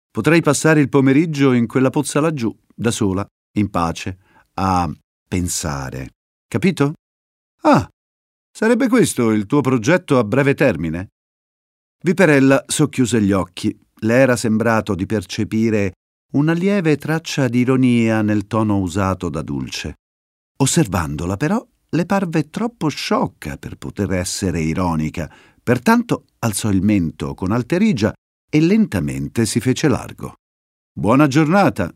Potrei 0.09 0.41
passare 0.41 0.81
il 0.81 0.89
pomeriggio 0.89 1.51
in 1.51 1.67
quella 1.67 1.91
pozza 1.91 2.19
laggiù, 2.19 2.51
da 2.73 2.89
sola, 2.89 3.23
in 3.59 3.69
pace, 3.69 4.17
a 4.55 4.91
pensare. 5.27 6.09
Capito? 6.47 6.93
Ah, 7.61 7.87
sarebbe 8.51 8.87
questo 8.87 9.29
il 9.29 9.45
tuo 9.45 9.61
progetto 9.61 10.17
a 10.17 10.23
breve 10.23 10.55
termine? 10.55 11.09
Viperella 12.03 12.63
socchiuse 12.65 13.21
gli 13.21 13.31
occhi. 13.31 13.79
Le 13.99 14.15
era 14.15 14.35
sembrato 14.35 14.95
di 14.95 15.05
percepire 15.05 15.91
una 16.31 16.53
lieve 16.53 16.97
traccia 16.97 17.47
di 17.47 17.59
ironia 17.59 18.23
nel 18.23 18.47
tono 18.47 18.79
usato 18.79 19.29
da 19.29 19.43
Dulce. 19.43 19.97
Osservandola 20.57 21.37
però, 21.37 21.63
le 21.93 22.05
parve 22.05 22.49
troppo 22.49 22.89
sciocca 22.89 23.57
per 23.57 23.75
poter 23.77 24.11
essere 24.13 24.59
ironica, 24.61 25.31
pertanto 25.61 26.25
alzò 26.39 26.69
il 26.69 26.81
mento 26.81 27.33
con 27.33 27.51
alterigia 27.51 28.13
e 28.49 28.59
lentamente 28.59 29.45
si 29.45 29.59
fece 29.59 29.87
largo. 29.87 30.35
Buona 30.91 31.27
giornata. 31.27 31.91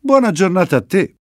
Buona 0.00 0.30
giornata 0.30 0.76
a 0.76 0.82
te. 0.82 1.16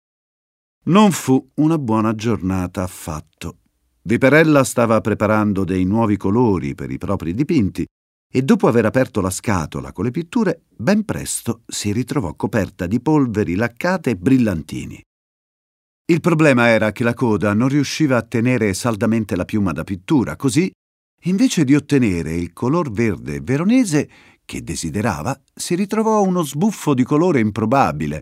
Non 0.84 1.12
fu 1.12 1.50
una 1.54 1.78
buona 1.78 2.14
giornata 2.14 2.82
affatto. 2.82 3.58
Viperella 4.02 4.64
stava 4.64 5.00
preparando 5.00 5.64
dei 5.64 5.84
nuovi 5.84 6.18
colori 6.18 6.74
per 6.74 6.90
i 6.90 6.98
propri 6.98 7.32
dipinti 7.32 7.86
e 8.30 8.42
dopo 8.42 8.68
aver 8.68 8.84
aperto 8.84 9.22
la 9.22 9.30
scatola 9.30 9.92
con 9.92 10.04
le 10.04 10.10
pitture, 10.10 10.64
ben 10.68 11.04
presto 11.04 11.62
si 11.66 11.92
ritrovò 11.92 12.34
coperta 12.34 12.86
di 12.86 13.00
polveri 13.00 13.54
laccate 13.54 14.10
e 14.10 14.16
brillantini. 14.16 15.02
Il 16.06 16.20
problema 16.20 16.68
era 16.68 16.92
che 16.92 17.02
la 17.02 17.14
coda 17.14 17.54
non 17.54 17.68
riusciva 17.68 18.18
a 18.18 18.22
tenere 18.22 18.74
saldamente 18.74 19.36
la 19.36 19.46
piuma 19.46 19.72
da 19.72 19.84
pittura, 19.84 20.36
così, 20.36 20.70
invece 21.22 21.64
di 21.64 21.74
ottenere 21.74 22.34
il 22.34 22.52
color 22.52 22.90
verde 22.90 23.40
veronese 23.40 24.10
che 24.44 24.62
desiderava, 24.62 25.40
si 25.54 25.74
ritrovò 25.74 26.20
uno 26.20 26.42
sbuffo 26.42 26.92
di 26.92 27.04
colore 27.04 27.40
improbabile, 27.40 28.20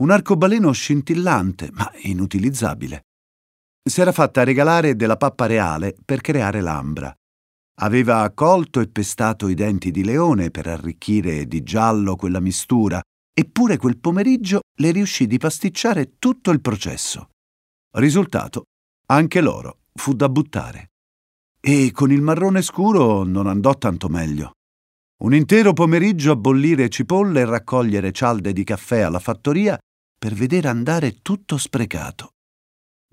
un 0.00 0.10
arcobaleno 0.10 0.72
scintillante, 0.72 1.70
ma 1.72 1.90
inutilizzabile. 2.02 3.04
S'era 3.82 4.12
fatta 4.12 4.44
regalare 4.44 4.94
della 4.94 5.16
pappa 5.16 5.46
reale 5.46 5.96
per 6.04 6.20
creare 6.20 6.60
l'ambra. 6.60 7.10
Aveva 7.80 8.30
colto 8.34 8.80
e 8.80 8.88
pestato 8.88 9.48
i 9.48 9.54
denti 9.54 9.90
di 9.90 10.04
leone 10.04 10.50
per 10.50 10.66
arricchire 10.66 11.46
di 11.46 11.62
giallo 11.62 12.14
quella 12.14 12.40
mistura, 12.40 13.00
eppure 13.32 13.76
quel 13.76 13.98
pomeriggio 13.98 14.60
le 14.78 14.90
riuscì 14.90 15.26
di 15.26 15.38
pasticciare 15.38 16.16
tutto 16.18 16.50
il 16.50 16.60
processo. 16.60 17.28
Risultato, 17.96 18.64
anche 19.06 19.40
l'oro 19.40 19.78
fu 19.94 20.14
da 20.14 20.28
buttare. 20.28 20.88
E 21.60 21.90
con 21.92 22.10
il 22.10 22.20
marrone 22.20 22.62
scuro 22.62 23.22
non 23.22 23.46
andò 23.46 23.74
tanto 23.76 24.08
meglio. 24.08 24.52
Un 25.22 25.34
intero 25.34 25.72
pomeriggio 25.72 26.32
a 26.32 26.36
bollire 26.36 26.88
cipolle 26.88 27.40
e 27.40 27.44
raccogliere 27.44 28.10
cialde 28.10 28.52
di 28.52 28.64
caffè 28.64 29.00
alla 29.00 29.20
fattoria 29.20 29.78
per 30.18 30.34
vedere 30.34 30.68
andare 30.68 31.18
tutto 31.22 31.58
sprecato. 31.58 32.30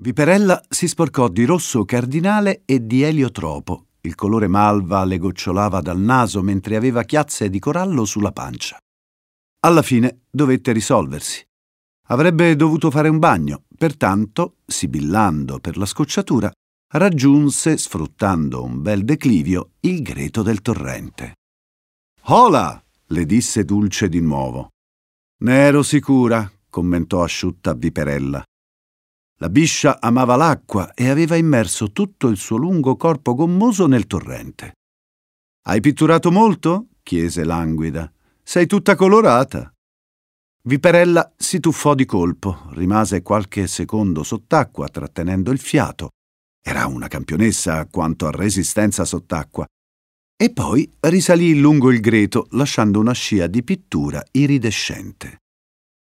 Viperella 0.01 0.61
si 0.67 0.87
sporcò 0.87 1.27
di 1.27 1.45
rosso 1.45 1.85
cardinale 1.85 2.63
e 2.65 2.85
di 2.85 3.03
eliotropo. 3.03 3.87
Il 4.01 4.15
colore 4.15 4.47
malva 4.47 5.03
le 5.03 5.17
gocciolava 5.17 5.81
dal 5.81 5.99
naso 5.99 6.41
mentre 6.41 6.77
aveva 6.77 7.03
chiazze 7.03 7.49
di 7.49 7.59
corallo 7.59 8.05
sulla 8.05 8.31
pancia. 8.31 8.79
Alla 9.61 9.81
fine 9.81 10.21
dovette 10.29 10.71
risolversi. 10.71 11.45
Avrebbe 12.07 12.55
dovuto 12.55 12.89
fare 12.89 13.09
un 13.09 13.19
bagno, 13.19 13.65
pertanto, 13.77 14.59
sibillando 14.65 15.59
per 15.59 15.75
la 15.75 15.85
scocciatura, 15.85 16.49
raggiunse, 16.93 17.77
sfruttando 17.77 18.63
un 18.63 18.81
bel 18.81 19.03
declivio, 19.03 19.71
il 19.81 20.01
greto 20.01 20.43
del 20.43 20.61
torrente. 20.61 21.35
Hola! 22.23 22.81
le 23.11 23.25
disse 23.25 23.65
Dulce 23.65 24.07
di 24.07 24.21
nuovo. 24.21 24.69
Ne 25.41 25.55
ero 25.55 25.83
sicura, 25.83 26.49
commentò 26.69 27.23
asciutta 27.23 27.73
Viperella. 27.73 28.41
La 29.39 29.49
biscia 29.49 29.99
amava 29.99 30.35
l'acqua 30.37 30.93
e 30.93 31.09
aveva 31.09 31.35
immerso 31.35 31.91
tutto 31.91 32.27
il 32.27 32.37
suo 32.37 32.55
lungo 32.55 32.95
corpo 32.95 33.33
gommoso 33.33 33.87
nel 33.87 34.07
torrente. 34.07 34.73
Hai 35.63 35.81
pitturato 35.81 36.31
molto? 36.31 36.87
chiese 37.03 37.43
languida. 37.43 38.09
Sei 38.49 38.65
tutta 38.65 38.95
colorata. 38.95 39.71
Viperella 40.63 41.31
si 41.37 41.59
tuffò 41.59 41.93
di 41.93 42.05
colpo, 42.05 42.71
rimase 42.71 43.21
qualche 43.21 43.67
secondo 43.67 44.23
sott'acqua 44.23 44.87
trattenendo 44.87 45.51
il 45.51 45.59
fiato. 45.59 46.09
Era 46.59 46.87
una 46.87 47.07
campionessa 47.07 47.85
quanto 47.85 48.25
a 48.25 48.31
resistenza 48.31 49.05
sott'acqua. 49.05 49.67
E 50.35 50.51
poi 50.51 50.91
risalì 51.01 51.59
lungo 51.59 51.91
il 51.91 51.99
greto, 51.99 52.47
lasciando 52.53 52.99
una 52.99 53.13
scia 53.13 53.45
di 53.45 53.61
pittura 53.61 54.23
iridescente. 54.31 55.41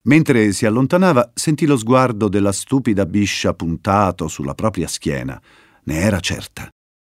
Mentre 0.08 0.50
si 0.50 0.66
allontanava, 0.66 1.30
sentì 1.34 1.66
lo 1.66 1.76
sguardo 1.76 2.28
della 2.28 2.50
stupida 2.50 3.06
biscia 3.06 3.54
puntato 3.54 4.26
sulla 4.26 4.54
propria 4.54 4.88
schiena. 4.88 5.40
Ne 5.84 6.00
era 6.00 6.18
certa. 6.18 6.68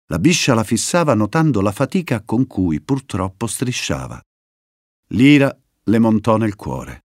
La 0.07 0.19
biscia 0.19 0.53
la 0.53 0.65
fissava 0.65 1.13
notando 1.13 1.61
la 1.61 1.71
fatica 1.71 2.21
con 2.21 2.45
cui 2.47 2.81
purtroppo 2.81 3.47
strisciava. 3.47 4.21
L'ira 5.09 5.55
le 5.83 5.99
montò 5.99 6.37
nel 6.37 6.55
cuore. 6.55 7.03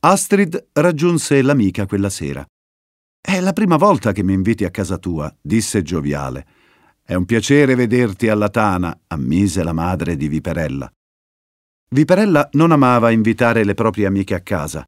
Astrid 0.00 0.70
raggiunse 0.72 1.40
l'amica 1.42 1.86
quella 1.86 2.10
sera. 2.10 2.44
È 3.20 3.38
la 3.38 3.52
prima 3.52 3.76
volta 3.76 4.10
che 4.10 4.24
mi 4.24 4.32
inviti 4.32 4.64
a 4.64 4.70
casa 4.70 4.98
tua, 4.98 5.32
disse 5.40 5.82
gioviale. 5.82 6.46
È 7.04 7.14
un 7.14 7.24
piacere 7.24 7.76
vederti 7.76 8.28
alla 8.28 8.48
tana, 8.48 8.98
ammise 9.06 9.62
la 9.62 9.72
madre 9.72 10.16
di 10.16 10.26
Viperella. 10.26 10.90
Viperella 11.90 12.48
non 12.52 12.72
amava 12.72 13.10
invitare 13.10 13.64
le 13.64 13.74
proprie 13.74 14.06
amiche 14.06 14.34
a 14.34 14.40
casa. 14.40 14.84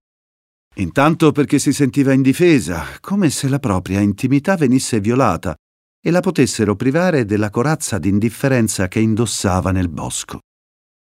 Intanto 0.77 1.31
perché 1.31 1.61
si 1.61 1.73
sentiva 1.73 2.13
indifesa, 2.13 2.85
come 3.01 3.31
se 3.31 3.49
la 3.49 3.61
propria 3.61 4.01
intimità 4.01 4.57
venisse 4.57 4.99
violata 4.99 5.55
e 6.01 6.11
la 6.11 6.21
potessero 6.21 6.75
privare 6.75 7.25
della 7.25 7.51
corazza 7.51 7.99
d'indifferenza 7.99 8.89
che 8.89 8.99
indossava 8.99 9.71
nel 9.71 9.89
bosco. 9.89 10.41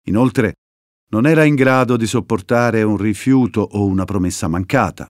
Inoltre, 0.06 0.54
non 1.14 1.28
era 1.28 1.44
in 1.44 1.54
grado 1.54 1.96
di 1.96 2.08
sopportare 2.08 2.82
un 2.82 2.98
rifiuto 2.98 3.62
o 3.62 3.86
una 3.86 4.04
promessa 4.04 4.48
mancata. 4.48 5.06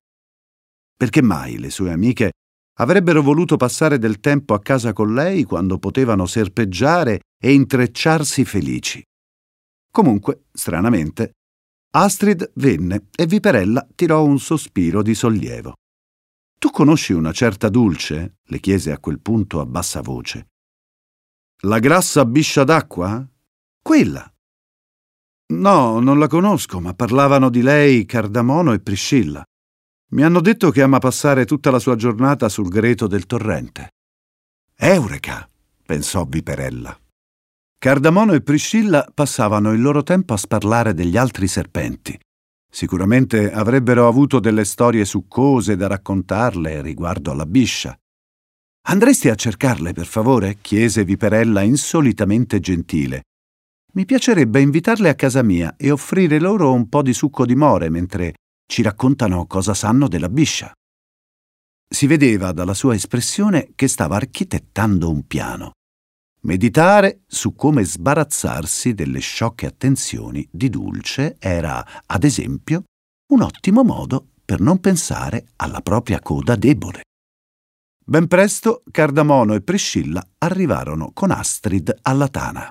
Perché 0.98 1.22
mai 1.22 1.58
le 1.58 1.70
sue 1.70 1.94
amiche 1.94 2.32
avrebbero 2.80 3.22
voluto 3.22 3.56
passare 3.56 3.98
del 4.00 4.20
tempo 4.20 4.54
a 4.54 4.60
casa 4.60 4.92
con 4.92 5.14
lei 5.14 5.44
quando 5.44 5.80
potevano 5.80 6.26
serpeggiare 6.26 7.22
e 7.42 7.54
intrecciarsi 7.54 8.44
felici? 8.44 9.02
Comunque, 9.90 10.44
stranamente, 10.52 11.36
Astrid 11.92 12.52
venne 12.56 13.08
e 13.16 13.26
Viperella 13.26 13.88
tirò 13.96 14.26
un 14.26 14.40
sospiro 14.40 15.02
di 15.04 15.16
sollievo. 15.16 15.76
Tu 16.60 16.70
conosci 16.70 17.14
una 17.14 17.32
certa 17.32 17.70
Dulce? 17.70 18.40
le 18.44 18.60
chiese 18.60 18.92
a 18.92 19.00
quel 19.00 19.22
punto 19.22 19.62
a 19.62 19.66
bassa 19.66 20.02
voce. 20.02 20.48
La 21.62 21.80
grassa 21.80 22.26
biscia 22.26 22.66
d'acqua? 22.66 23.26
Quella, 23.82 24.33
No, 25.54 26.00
non 26.00 26.18
la 26.18 26.28
conosco, 26.28 26.80
ma 26.80 26.94
parlavano 26.94 27.50
di 27.50 27.62
lei 27.62 28.06
Cardamono 28.06 28.74
e 28.74 28.80
Priscilla. 28.80 29.44
Mi 30.12 30.24
hanno 30.24 30.42
detto 30.42 30.72
che 30.72 30.82
ama 30.82 31.00
passare 31.00 31.46
tutta 31.46 31.70
la 31.70 31.80
sua 31.80 31.96
giornata 31.96 32.50
sul 32.50 32.70
greto 32.70 33.08
del 33.08 33.26
torrente. 33.26 33.90
Eureka! 34.76 35.48
pensò 35.86 36.26
Viperella. 36.26 36.98
Cardamono 37.78 38.34
e 38.34 38.42
Priscilla 38.42 39.08
passavano 39.14 39.74
il 39.74 39.82
loro 39.82 40.04
tempo 40.04 40.34
a 40.34 40.38
sparlare 40.38 40.94
degli 40.94 41.18
altri 41.18 41.48
serpenti. 41.48 42.18
Sicuramente 42.72 43.52
avrebbero 43.52 44.08
avuto 44.08 44.40
delle 44.40 44.66
storie 44.66 45.06
succose 45.06 45.76
da 45.76 45.88
raccontarle 45.88 46.82
riguardo 46.82 47.32
alla 47.32 47.46
biscia. 47.46 47.96
Andresti 48.88 49.30
a 49.30 49.36
cercarle, 49.36 49.94
per 49.94 50.08
favore? 50.08 50.58
chiese 50.62 51.04
Viperella 51.04 51.62
insolitamente 51.62 52.60
gentile, 52.60 53.24
mi 53.96 54.06
piacerebbe 54.06 54.60
invitarle 54.60 55.10
a 55.10 55.16
casa 55.16 55.44
mia 55.44 55.76
e 55.78 55.92
offrire 55.92 56.40
loro 56.40 56.74
un 56.74 56.90
po' 56.90 57.02
di 57.02 57.14
succo 57.14 57.46
di 57.46 57.56
more 57.56 57.90
mentre 57.90 58.34
ci 58.66 58.82
raccontano 58.82 59.46
cosa 59.46 59.74
sanno 59.74 60.08
della 60.08 60.30
biscia. 60.30 60.72
Si 61.88 62.08
vedeva 62.08 62.52
dalla 62.54 62.74
sua 62.74 62.96
espressione 62.96 63.72
che 63.76 63.88
stava 63.88 64.16
architettando 64.16 65.12
un 65.12 65.28
piano. 65.28 65.74
Meditare 66.42 67.22
su 67.28 67.54
come 67.54 67.84
sbarazzarsi 67.84 68.94
delle 68.94 69.20
sciocche 69.20 69.68
attenzioni 69.68 70.46
di 70.52 70.70
Dulce 70.70 71.36
era, 71.40 71.86
ad 72.06 72.24
esempio, 72.24 72.84
un 73.32 73.42
ottimo 73.42 73.84
modo 73.84 74.30
per 74.44 74.60
non 74.60 74.80
pensare 74.80 75.46
alla 75.58 75.82
propria 75.82 76.20
coda 76.20 76.56
debole. 76.56 77.04
Ben 78.04 78.28
presto 78.28 78.84
Cardamono 78.92 79.54
e 79.54 79.62
Priscilla 79.62 80.26
arrivarono 80.40 81.12
con 81.14 81.32
Astrid 81.32 81.96
alla 82.02 82.28
tana. 82.28 82.70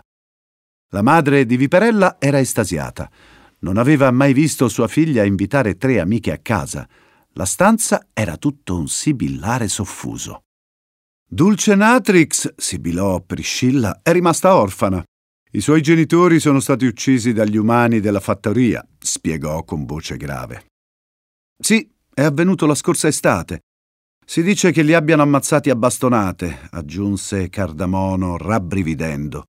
La 0.94 1.00
madre 1.00 1.46
di 1.46 1.56
Viperella 1.56 2.16
era 2.18 2.38
estasiata. 2.38 3.10
Non 3.60 3.78
aveva 3.78 4.10
mai 4.10 4.34
visto 4.34 4.68
sua 4.68 4.88
figlia 4.88 5.24
invitare 5.24 5.78
tre 5.78 5.98
amiche 6.00 6.32
a 6.32 6.38
casa. 6.38 6.86
La 7.32 7.46
stanza 7.46 8.08
era 8.12 8.36
tutto 8.36 8.76
un 8.76 8.88
sibillare 8.88 9.68
soffuso. 9.68 10.42
Dulce 11.26 11.74
Natrix, 11.76 12.52
sibilò 12.56 13.22
Priscilla, 13.22 14.00
è 14.02 14.12
rimasta 14.12 14.54
orfana. 14.54 15.02
I 15.52 15.62
suoi 15.62 15.80
genitori 15.80 16.38
sono 16.38 16.60
stati 16.60 16.84
uccisi 16.84 17.32
dagli 17.32 17.56
umani 17.56 18.00
della 18.00 18.20
fattoria, 18.20 18.86
spiegò 18.98 19.64
con 19.64 19.86
voce 19.86 20.18
grave. 20.18 20.66
Sì, 21.58 21.90
è 22.12 22.22
avvenuto 22.22 22.66
la 22.66 22.74
scorsa 22.74 23.08
estate. 23.08 23.60
Si 24.26 24.42
dice 24.42 24.72
che 24.72 24.82
li 24.82 24.92
abbiano 24.92 25.22
ammazzati 25.22 25.70
a 25.70 25.74
bastonate, 25.74 26.68
aggiunse 26.70 27.48
Cardamono 27.48 28.36
rabbrividendo. 28.36 29.44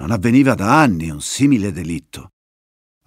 Non 0.00 0.10
avveniva 0.12 0.54
da 0.54 0.80
anni 0.80 1.10
un 1.10 1.20
simile 1.20 1.72
delitto. 1.72 2.30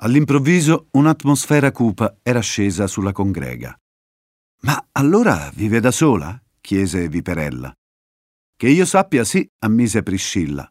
All'improvviso 0.01 0.89
un'atmosfera 0.91 1.71
cupa 1.71 2.19
era 2.21 2.39
scesa 2.39 2.85
sulla 2.85 3.11
congrega. 3.11 3.75
Ma 4.61 4.89
allora 4.91 5.49
vive 5.55 5.79
da 5.79 5.89
sola? 5.89 6.39
chiese 6.61 7.09
Viperella. 7.09 7.73
Che 8.55 8.69
io 8.69 8.85
sappia 8.85 9.23
sì, 9.23 9.43
ammise 9.65 10.03
Priscilla. 10.03 10.69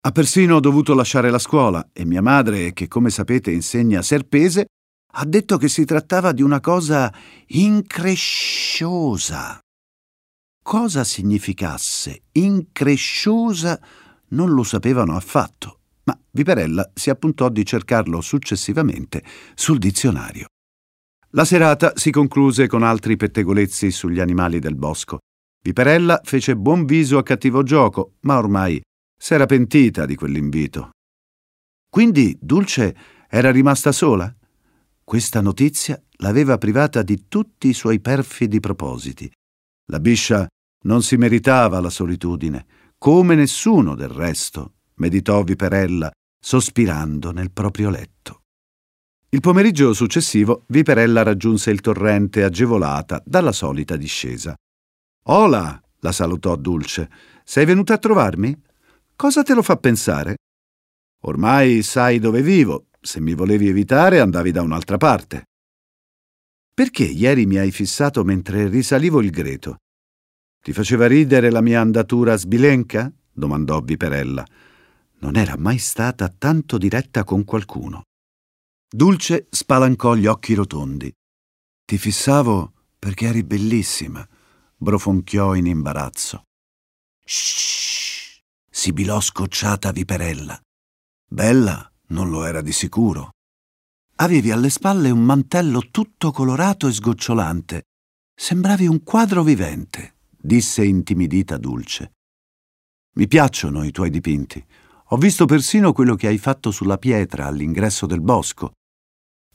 Ha 0.00 0.10
persino 0.10 0.58
dovuto 0.58 0.94
lasciare 0.94 1.30
la 1.30 1.38
scuola 1.38 1.90
e 1.92 2.04
mia 2.04 2.22
madre, 2.22 2.72
che 2.72 2.88
come 2.88 3.10
sapete 3.10 3.52
insegna 3.52 4.02
serpese, 4.02 4.66
ha 5.12 5.24
detto 5.24 5.58
che 5.58 5.68
si 5.68 5.84
trattava 5.84 6.32
di 6.32 6.42
una 6.42 6.58
cosa 6.58 7.14
incresciosa. 7.46 9.60
Cosa 10.60 11.04
significasse 11.04 12.24
incresciosa 12.32 13.80
non 14.28 14.50
lo 14.50 14.62
sapevano 14.62 15.16
affatto, 15.16 15.80
ma 16.04 16.18
Viperella 16.30 16.90
si 16.94 17.10
appuntò 17.10 17.48
di 17.48 17.64
cercarlo 17.64 18.20
successivamente 18.20 19.22
sul 19.54 19.78
dizionario. 19.78 20.46
La 21.30 21.44
serata 21.44 21.92
si 21.96 22.10
concluse 22.10 22.66
con 22.66 22.82
altri 22.82 23.16
pettegolezzi 23.16 23.90
sugli 23.90 24.20
animali 24.20 24.58
del 24.58 24.74
bosco. 24.74 25.18
Viperella 25.62 26.20
fece 26.22 26.56
buon 26.56 26.84
viso 26.84 27.18
a 27.18 27.22
cattivo 27.22 27.62
gioco, 27.62 28.14
ma 28.20 28.38
ormai 28.38 28.80
s'era 29.18 29.46
pentita 29.46 30.06
di 30.06 30.14
quell'invito. 30.14 30.90
Quindi 31.90 32.36
Dulce 32.40 32.96
era 33.28 33.50
rimasta 33.50 33.90
sola? 33.90 34.34
Questa 35.02 35.40
notizia 35.40 36.00
l'aveva 36.18 36.58
privata 36.58 37.02
di 37.02 37.26
tutti 37.28 37.68
i 37.68 37.74
suoi 37.74 38.00
perfidi 38.00 38.60
propositi. 38.60 39.30
La 39.90 40.00
biscia 40.00 40.46
non 40.84 41.02
si 41.02 41.16
meritava 41.16 41.80
la 41.80 41.90
solitudine, 41.90 42.66
come 42.98 43.34
nessuno 43.34 43.94
del 43.94 44.08
resto, 44.08 44.74
meditò 44.94 45.42
Viperella, 45.42 46.10
sospirando 46.38 47.32
nel 47.32 47.50
proprio 47.52 47.90
letto. 47.90 48.42
Il 49.30 49.40
pomeriggio 49.40 49.92
successivo 49.92 50.64
Viperella 50.68 51.22
raggiunse 51.22 51.70
il 51.70 51.80
torrente 51.80 52.42
agevolata 52.42 53.22
dalla 53.24 53.52
solita 53.52 53.96
discesa. 53.96 54.54
Ola, 55.28 55.80
la 56.00 56.12
salutò 56.12 56.56
Dulce. 56.56 57.10
Sei 57.44 57.64
venuta 57.64 57.94
a 57.94 57.98
trovarmi? 57.98 58.58
Cosa 59.14 59.42
te 59.42 59.54
lo 59.54 59.62
fa 59.62 59.76
pensare? 59.76 60.36
Ormai 61.24 61.82
sai 61.82 62.18
dove 62.18 62.42
vivo. 62.42 62.86
Se 63.00 63.20
mi 63.20 63.34
volevi 63.34 63.68
evitare 63.68 64.20
andavi 64.20 64.50
da 64.52 64.62
un'altra 64.62 64.96
parte. 64.96 65.44
Perché 66.72 67.04
ieri 67.04 67.46
mi 67.46 67.58
hai 67.58 67.70
fissato 67.70 68.24
mentre 68.24 68.68
risalivo 68.68 69.20
il 69.20 69.30
greto? 69.30 69.76
Ti 70.66 70.72
faceva 70.72 71.06
ridere 71.06 71.48
la 71.52 71.60
mia 71.60 71.80
andatura 71.80 72.34
sbilenca? 72.34 73.08
domandò 73.32 73.80
Viperella. 73.82 74.44
Non 75.20 75.36
era 75.36 75.56
mai 75.56 75.78
stata 75.78 76.28
tanto 76.28 76.76
diretta 76.76 77.22
con 77.22 77.44
qualcuno. 77.44 78.02
Dulce 78.92 79.46
spalancò 79.48 80.16
gli 80.16 80.26
occhi 80.26 80.54
rotondi. 80.54 81.08
Ti 81.84 81.98
fissavo 81.98 82.72
perché 82.98 83.26
eri 83.26 83.44
bellissima, 83.44 84.28
brofonchiò 84.76 85.54
in 85.54 85.66
imbarazzo. 85.66 86.42
Shh! 87.24 88.40
sibilò 88.68 89.20
scocciata 89.20 89.92
Viperella. 89.92 90.60
Bella 91.28 91.88
non 92.08 92.28
lo 92.28 92.44
era 92.44 92.60
di 92.60 92.72
sicuro. 92.72 93.30
Avevi 94.16 94.50
alle 94.50 94.70
spalle 94.70 95.10
un 95.10 95.22
mantello 95.22 95.90
tutto 95.92 96.32
colorato 96.32 96.88
e 96.88 96.92
sgocciolante. 96.92 97.82
Sembravi 98.34 98.88
un 98.88 99.04
quadro 99.04 99.44
vivente 99.44 100.14
disse 100.46 100.84
intimidita 100.84 101.56
Dulce. 101.58 102.12
Mi 103.16 103.26
piacciono 103.26 103.82
i 103.82 103.90
tuoi 103.90 104.10
dipinti. 104.10 104.64
Ho 105.10 105.16
visto 105.16 105.44
persino 105.44 105.92
quello 105.92 106.14
che 106.14 106.28
hai 106.28 106.38
fatto 106.38 106.70
sulla 106.70 106.98
pietra 106.98 107.46
all'ingresso 107.46 108.06
del 108.06 108.20
bosco. 108.20 108.72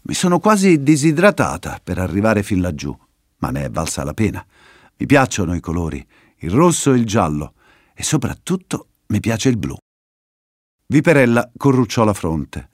Mi 0.03 0.13
sono 0.13 0.39
quasi 0.39 0.83
disidratata 0.83 1.79
per 1.81 1.97
arrivare 1.97 2.43
fin 2.43 2.59
laggiù, 2.59 2.95
ma 3.37 3.51
ne 3.51 3.65
è 3.65 3.69
valsa 3.69 4.03
la 4.03 4.13
pena. 4.13 4.45
Mi 4.97 5.05
piacciono 5.05 5.55
i 5.55 5.59
colori, 5.59 6.05
il 6.39 6.51
rosso 6.51 6.93
e 6.93 6.97
il 6.97 7.05
giallo, 7.05 7.53
e 7.93 8.03
soprattutto 8.03 8.87
mi 9.07 9.19
piace 9.19 9.49
il 9.49 9.57
blu. 9.57 9.77
Viperella 10.87 11.49
corrucciò 11.55 12.03
la 12.03 12.13
fronte. 12.13 12.69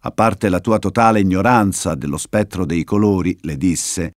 A 0.00 0.10
parte 0.10 0.50
la 0.50 0.60
tua 0.60 0.78
totale 0.78 1.20
ignoranza 1.20 1.94
dello 1.94 2.18
spettro 2.18 2.66
dei 2.66 2.84
colori, 2.84 3.36
le 3.40 3.56
disse, 3.56 4.12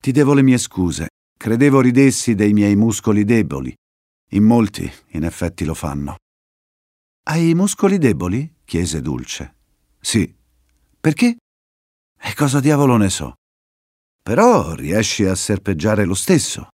ti 0.00 0.12
devo 0.12 0.34
le 0.34 0.42
mie 0.42 0.58
scuse. 0.58 1.08
Credevo 1.42 1.80
ridessi 1.80 2.36
dei 2.36 2.52
miei 2.52 2.76
muscoli 2.76 3.24
deboli. 3.24 3.74
In 4.30 4.44
molti, 4.44 4.88
in 5.08 5.24
effetti, 5.24 5.64
lo 5.64 5.74
fanno. 5.74 6.18
Hai 7.24 7.48
i 7.48 7.54
muscoli 7.56 7.98
deboli? 7.98 8.58
chiese 8.64 9.00
Dulce. 9.00 9.56
Sì. 10.00 10.32
Perché? 11.00 11.36
E 12.16 12.34
cosa 12.36 12.60
diavolo 12.60 12.96
ne 12.96 13.10
so? 13.10 13.32
Però 14.22 14.74
riesci 14.74 15.24
a 15.24 15.34
serpeggiare 15.34 16.04
lo 16.04 16.14
stesso. 16.14 16.68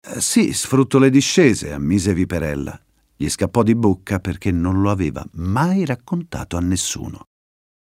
Eh, 0.00 0.20
sì, 0.20 0.52
sfrutto 0.52 1.00
le 1.00 1.10
discese, 1.10 1.72
ammise 1.72 2.14
Viperella. 2.14 2.80
Gli 3.16 3.28
scappò 3.28 3.64
di 3.64 3.74
bocca 3.74 4.20
perché 4.20 4.52
non 4.52 4.80
lo 4.82 4.92
aveva 4.92 5.26
mai 5.32 5.84
raccontato 5.84 6.56
a 6.56 6.60
nessuno. 6.60 7.24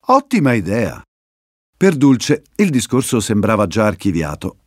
Ottima 0.06 0.52
idea! 0.52 1.02
Per 1.76 1.96
Dulce 1.96 2.44
il 2.54 2.70
discorso 2.70 3.18
sembrava 3.18 3.66
già 3.66 3.86
archiviato 3.86 4.59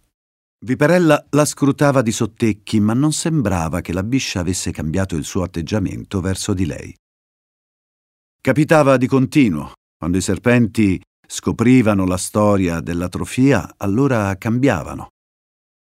Viperella 0.64 1.26
la 1.32 1.44
scrutava 1.44 2.02
di 2.02 2.14
sottecchi, 2.14 2.80
ma 2.80 2.94
non 2.94 3.12
sembrava 3.12 3.82
che 3.82 3.92
la 3.92 4.02
biscia 4.02 4.40
avesse 4.40 4.72
cambiato 4.72 5.18
il 5.18 5.26
suo 5.26 5.44
atteggiamento 5.44 6.22
verso 6.22 6.54
di 6.54 6.66
lei. 6.66 6.96
Capitava 8.40 8.96
di 8.96 9.06
continuo. 9.06 9.74
Quando 9.98 10.18
i 10.18 10.22
serpenti 10.22 11.02
scoprivano 11.28 12.06
la 12.06 12.16
storia 12.16 12.80
dell'atrofia, 12.80 13.74
allora 13.76 14.34
cambiavano. 14.38 15.10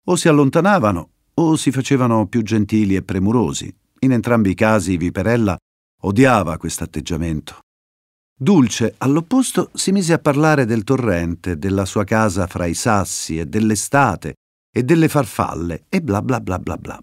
O 0.07 0.17
si 0.17 0.29
allontanavano 0.29 1.11
o 1.35 1.57
si 1.57 1.71
facevano 1.71 2.27
più 2.27 2.43
gentili 2.43 2.97
e 2.97 3.03
premurosi. 3.03 3.71
In 3.99 4.13
entrambi 4.13 4.51
i 4.51 4.55
casi 4.55 4.97
Viperella 4.97 5.59
odiava 6.05 6.57
questo 6.57 6.85
atteggiamento. 6.85 7.59
Dulce, 8.35 8.95
all'opposto, 8.97 9.69
si 9.75 9.93
mise 9.93 10.15
a 10.15 10.19
parlare 10.19 10.65
del 10.65 10.85
torrente, 10.85 11.59
della 11.59 11.85
sua 11.85 12.05
casa 12.05 12.47
fra 12.47 12.65
i 12.65 12.73
sassi 12.73 13.39
e 13.39 13.45
dell'estate 13.45 14.37
e 14.73 14.83
delle 14.83 15.09
farfalle 15.09 15.85
e 15.89 16.01
bla 16.01 16.23
bla 16.23 16.41
bla 16.41 16.59
bla 16.59 16.77
bla. 16.77 17.03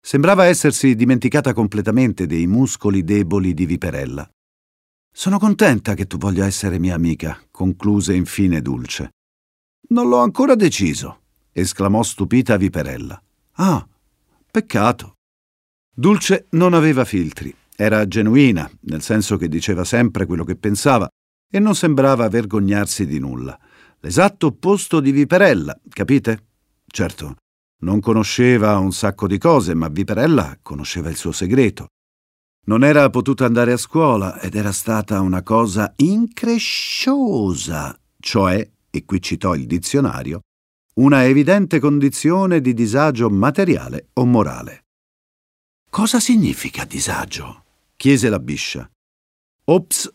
Sembrava 0.00 0.46
essersi 0.46 0.94
dimenticata 0.94 1.52
completamente 1.52 2.26
dei 2.26 2.46
muscoli 2.46 3.04
deboli 3.04 3.52
di 3.52 3.66
Viperella. 3.66 4.28
Sono 5.12 5.38
contenta 5.38 5.94
che 5.94 6.06
tu 6.06 6.16
voglia 6.16 6.46
essere 6.46 6.78
mia 6.78 6.94
amica, 6.94 7.38
concluse 7.50 8.14
infine 8.14 8.62
Dulce. 8.62 9.10
Non 9.88 10.08
l'ho 10.08 10.18
ancora 10.18 10.54
deciso, 10.54 11.22
esclamò 11.52 12.02
stupita 12.02 12.56
Viperella. 12.56 13.20
Ah, 13.54 13.86
peccato. 14.50 15.14
Dulce 15.94 16.46
non 16.50 16.74
aveva 16.74 17.04
filtri, 17.04 17.54
era 17.76 18.06
genuina, 18.06 18.70
nel 18.82 19.02
senso 19.02 19.36
che 19.36 19.48
diceva 19.48 19.84
sempre 19.84 20.26
quello 20.26 20.44
che 20.44 20.56
pensava 20.56 21.08
e 21.50 21.58
non 21.58 21.74
sembrava 21.74 22.28
vergognarsi 22.28 23.06
di 23.06 23.18
nulla. 23.18 23.58
L'esatto 24.00 24.46
opposto 24.46 25.00
di 25.00 25.10
Viperella, 25.10 25.78
capite? 25.88 26.47
Certo, 26.90 27.36
non 27.80 28.00
conosceva 28.00 28.78
un 28.78 28.92
sacco 28.92 29.26
di 29.26 29.38
cose, 29.38 29.74
ma 29.74 29.88
Viperella 29.88 30.58
conosceva 30.62 31.10
il 31.10 31.16
suo 31.16 31.32
segreto. 31.32 31.88
Non 32.66 32.84
era 32.84 33.08
potuta 33.08 33.44
andare 33.44 33.72
a 33.72 33.76
scuola 33.76 34.40
ed 34.40 34.54
era 34.54 34.72
stata 34.72 35.20
una 35.20 35.42
cosa 35.42 35.92
incresciosa, 35.96 37.98
cioè, 38.18 38.68
e 38.90 39.04
qui 39.04 39.22
citò 39.22 39.54
il 39.54 39.66
dizionario, 39.66 40.40
una 40.94 41.24
evidente 41.24 41.78
condizione 41.78 42.60
di 42.60 42.74
disagio 42.74 43.30
materiale 43.30 44.08
o 44.14 44.24
morale. 44.24 44.86
Cosa 45.88 46.20
significa 46.20 46.84
disagio? 46.84 47.64
chiese 47.96 48.28
la 48.28 48.38
biscia. 48.38 48.88
Ops! 49.64 50.12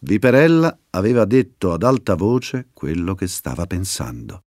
Viperella 0.00 0.78
aveva 0.90 1.24
detto 1.24 1.72
ad 1.72 1.82
alta 1.82 2.14
voce 2.14 2.68
quello 2.72 3.14
che 3.14 3.26
stava 3.26 3.66
pensando. 3.66 4.42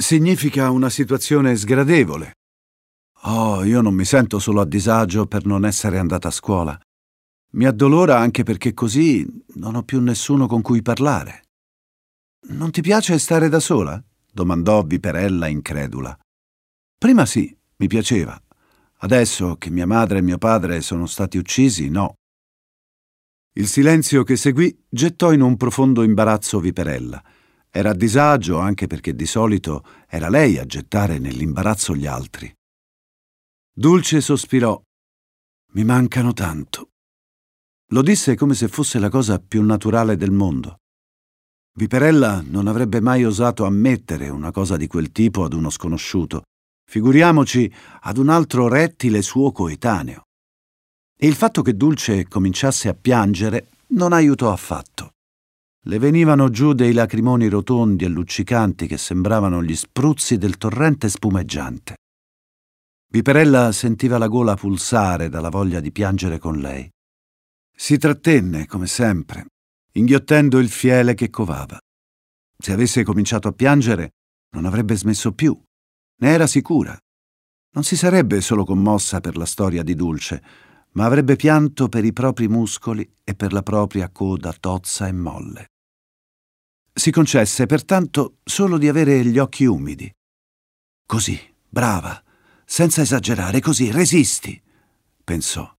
Significa 0.00 0.70
una 0.70 0.90
situazione 0.90 1.56
sgradevole. 1.56 2.34
Oh, 3.22 3.64
io 3.64 3.80
non 3.80 3.94
mi 3.94 4.04
sento 4.04 4.38
solo 4.38 4.60
a 4.60 4.64
disagio 4.64 5.26
per 5.26 5.44
non 5.44 5.64
essere 5.64 5.98
andata 5.98 6.28
a 6.28 6.30
scuola. 6.30 6.78
Mi 7.54 7.64
addolora 7.64 8.16
anche 8.16 8.44
perché 8.44 8.74
così 8.74 9.26
non 9.54 9.74
ho 9.74 9.82
più 9.82 10.00
nessuno 10.00 10.46
con 10.46 10.62
cui 10.62 10.82
parlare. 10.82 11.46
Non 12.50 12.70
ti 12.70 12.80
piace 12.80 13.18
stare 13.18 13.48
da 13.48 13.58
sola? 13.58 14.00
domandò 14.32 14.84
Viperella 14.84 15.48
incredula. 15.48 16.16
Prima 16.96 17.26
sì, 17.26 17.54
mi 17.78 17.88
piaceva. 17.88 18.40
Adesso 18.98 19.56
che 19.56 19.68
mia 19.70 19.86
madre 19.86 20.18
e 20.18 20.22
mio 20.22 20.38
padre 20.38 20.80
sono 20.80 21.06
stati 21.06 21.38
uccisi, 21.38 21.88
no. 21.88 22.14
Il 23.54 23.66
silenzio 23.66 24.22
che 24.22 24.36
seguì 24.36 24.80
gettò 24.88 25.32
in 25.32 25.40
un 25.40 25.56
profondo 25.56 26.04
imbarazzo 26.04 26.60
Viperella. 26.60 27.20
Era 27.70 27.90
a 27.90 27.94
disagio 27.94 28.58
anche 28.58 28.86
perché 28.86 29.14
di 29.14 29.26
solito 29.26 29.84
era 30.08 30.28
lei 30.28 30.58
a 30.58 30.64
gettare 30.64 31.18
nell'imbarazzo 31.18 31.94
gli 31.94 32.06
altri. 32.06 32.52
Dulce 33.72 34.20
sospirò. 34.20 34.80
Mi 35.72 35.84
mancano 35.84 36.32
tanto. 36.32 36.90
Lo 37.92 38.02
disse 38.02 38.34
come 38.34 38.54
se 38.54 38.68
fosse 38.68 38.98
la 38.98 39.08
cosa 39.08 39.38
più 39.38 39.62
naturale 39.62 40.16
del 40.16 40.30
mondo. 40.30 40.78
Viperella 41.78 42.42
non 42.44 42.66
avrebbe 42.66 43.00
mai 43.00 43.24
osato 43.24 43.64
ammettere 43.64 44.28
una 44.30 44.50
cosa 44.50 44.76
di 44.76 44.86
quel 44.86 45.12
tipo 45.12 45.44
ad 45.44 45.52
uno 45.52 45.70
sconosciuto, 45.70 46.42
figuriamoci 46.84 47.72
ad 48.00 48.16
un 48.18 48.30
altro 48.30 48.66
rettile 48.66 49.22
suo 49.22 49.52
coetaneo. 49.52 50.24
E 51.16 51.26
il 51.26 51.34
fatto 51.34 51.62
che 51.62 51.76
Dulce 51.76 52.26
cominciasse 52.26 52.88
a 52.88 52.94
piangere 52.94 53.68
non 53.88 54.12
aiutò 54.12 54.52
affatto. 54.52 55.12
Le 55.86 55.98
venivano 55.98 56.50
giù 56.50 56.72
dei 56.72 56.92
lacrimoni 56.92 57.48
rotondi 57.48 58.04
e 58.04 58.08
luccicanti 58.08 58.86
che 58.86 58.98
sembravano 58.98 59.62
gli 59.62 59.76
spruzzi 59.76 60.36
del 60.36 60.56
torrente 60.56 61.08
spumeggiante. 61.08 61.96
Viperella 63.10 63.72
sentiva 63.72 64.18
la 64.18 64.26
gola 64.26 64.54
pulsare 64.54 65.28
dalla 65.28 65.48
voglia 65.48 65.80
di 65.80 65.92
piangere 65.92 66.38
con 66.38 66.58
lei. 66.58 66.90
Si 67.74 67.96
trattenne, 67.96 68.66
come 68.66 68.86
sempre, 68.86 69.46
inghiottendo 69.92 70.58
il 70.58 70.68
fiele 70.68 71.14
che 71.14 71.30
covava. 71.30 71.78
Se 72.60 72.72
avesse 72.72 73.04
cominciato 73.04 73.48
a 73.48 73.52
piangere, 73.52 74.10
non 74.50 74.66
avrebbe 74.66 74.96
smesso 74.96 75.32
più. 75.32 75.58
Ne 76.20 76.28
era 76.28 76.46
sicura. 76.48 76.98
Non 77.74 77.84
si 77.84 77.96
sarebbe 77.96 78.40
solo 78.40 78.64
commossa 78.64 79.20
per 79.20 79.36
la 79.36 79.46
storia 79.46 79.84
di 79.84 79.94
Dulce, 79.94 80.42
ma 80.98 81.04
avrebbe 81.04 81.36
pianto 81.36 81.88
per 81.88 82.04
i 82.04 82.12
propri 82.12 82.48
muscoli 82.48 83.08
e 83.22 83.36
per 83.36 83.52
la 83.52 83.62
propria 83.62 84.10
coda 84.10 84.52
tozza 84.52 85.06
e 85.06 85.12
molle. 85.12 85.66
Si 86.92 87.12
concesse 87.12 87.66
pertanto 87.66 88.38
solo 88.42 88.78
di 88.78 88.88
avere 88.88 89.24
gli 89.24 89.38
occhi 89.38 89.64
umidi. 89.64 90.12
Così, 91.06 91.38
brava, 91.68 92.20
senza 92.64 93.02
esagerare, 93.02 93.60
così, 93.60 93.92
resisti, 93.92 94.60
pensò. 95.22 95.72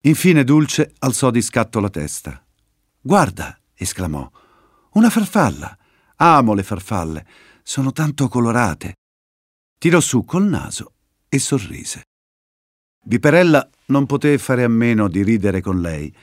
Infine 0.00 0.42
Dulce 0.42 0.92
alzò 0.98 1.30
di 1.30 1.40
scatto 1.40 1.78
la 1.78 1.88
testa. 1.88 2.44
Guarda, 3.00 3.56
esclamò, 3.74 4.28
una 4.94 5.08
farfalla. 5.08 5.78
Amo 6.16 6.54
le 6.54 6.64
farfalle, 6.64 7.26
sono 7.62 7.92
tanto 7.92 8.26
colorate. 8.26 8.96
Tirò 9.78 10.00
su 10.00 10.24
col 10.24 10.46
naso 10.46 10.94
e 11.28 11.38
sorrise. 11.38 12.08
Viperella 13.02 13.66
non 13.86 14.06
poté 14.06 14.36
fare 14.38 14.62
a 14.62 14.68
meno 14.68 15.08
di 15.08 15.22
ridere 15.22 15.60
con 15.60 15.80
lei. 15.80 16.14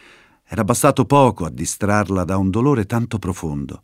Era 0.46 0.64
bastato 0.64 1.06
poco 1.06 1.46
a 1.46 1.50
distrarla 1.50 2.24
da 2.24 2.38
un 2.38 2.50
dolore 2.50 2.86
tanto 2.86 3.18
profondo. 3.18 3.84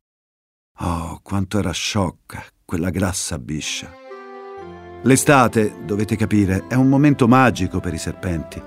Oh, 0.80 1.20
quanto 1.22 1.58
era 1.58 1.72
sciocca 1.72 2.44
quella 2.64 2.90
grassa 2.90 3.38
biscia. 3.40 3.92
L'estate, 5.04 5.76
dovete 5.86 6.16
capire, 6.16 6.68
è 6.68 6.76
un 6.76 6.88
momento 6.88 7.28
magico 7.28 7.80
per 7.80 7.94
i 7.94 7.98
serpenti. 7.98 8.62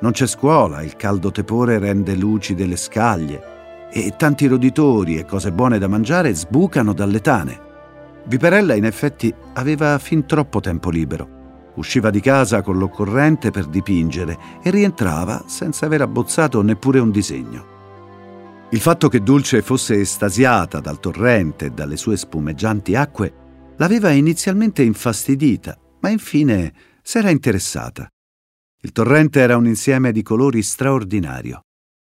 Non 0.00 0.12
c'è 0.12 0.26
scuola, 0.26 0.82
il 0.82 0.96
caldo 0.96 1.30
tepore 1.30 1.78
rende 1.78 2.14
lucide 2.14 2.66
le 2.66 2.76
scaglie 2.76 3.90
e 3.90 4.14
tanti 4.16 4.46
roditori 4.46 5.16
e 5.16 5.24
cose 5.24 5.50
buone 5.50 5.78
da 5.78 5.88
mangiare 5.88 6.34
sbucano 6.34 6.92
dalle 6.92 7.20
tane. 7.20 7.60
Viperella 8.26 8.74
in 8.74 8.84
effetti 8.84 9.34
aveva 9.54 9.98
fin 9.98 10.26
troppo 10.26 10.60
tempo 10.60 10.90
libero. 10.90 11.37
Usciva 11.78 12.10
di 12.10 12.18
casa 12.18 12.60
con 12.60 12.76
l'occorrente 12.76 13.52
per 13.52 13.66
dipingere 13.66 14.36
e 14.60 14.70
rientrava 14.70 15.44
senza 15.46 15.86
aver 15.86 16.00
abbozzato 16.00 16.60
neppure 16.60 16.98
un 16.98 17.12
disegno. 17.12 17.76
Il 18.70 18.80
fatto 18.80 19.08
che 19.08 19.22
Dulce 19.22 19.62
fosse 19.62 20.00
estasiata 20.00 20.80
dal 20.80 20.98
torrente 20.98 21.66
e 21.66 21.70
dalle 21.70 21.96
sue 21.96 22.16
spumeggianti 22.16 22.96
acque 22.96 23.74
l'aveva 23.76 24.10
inizialmente 24.10 24.82
infastidita, 24.82 25.78
ma 26.00 26.08
infine 26.08 26.74
s'era 27.00 27.30
interessata. 27.30 28.08
Il 28.82 28.90
torrente 28.90 29.38
era 29.38 29.56
un 29.56 29.66
insieme 29.66 30.10
di 30.10 30.22
colori 30.22 30.62
straordinario. 30.62 31.60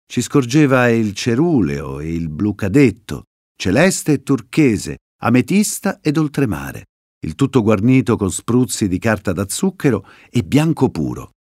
Ci 0.05 0.21
scorgeva 0.21 0.89
il 0.89 1.13
ceruleo 1.13 2.01
e 2.01 2.13
il 2.13 2.27
blu 2.27 2.53
cadetto, 2.53 3.23
celeste 3.55 4.11
e 4.11 4.23
turchese, 4.23 4.97
ametista 5.21 5.99
ed 6.01 6.17
oltremare, 6.17 6.83
il 7.23 7.35
tutto 7.35 7.61
guarnito 7.61 8.15
con 8.15 8.31
spruzzi 8.31 8.87
di 8.87 8.99
carta 8.99 9.33
da 9.33 9.47
zucchero 9.47 10.05
e 10.29 10.43
bianco 10.43 10.89
puro. 10.89 11.31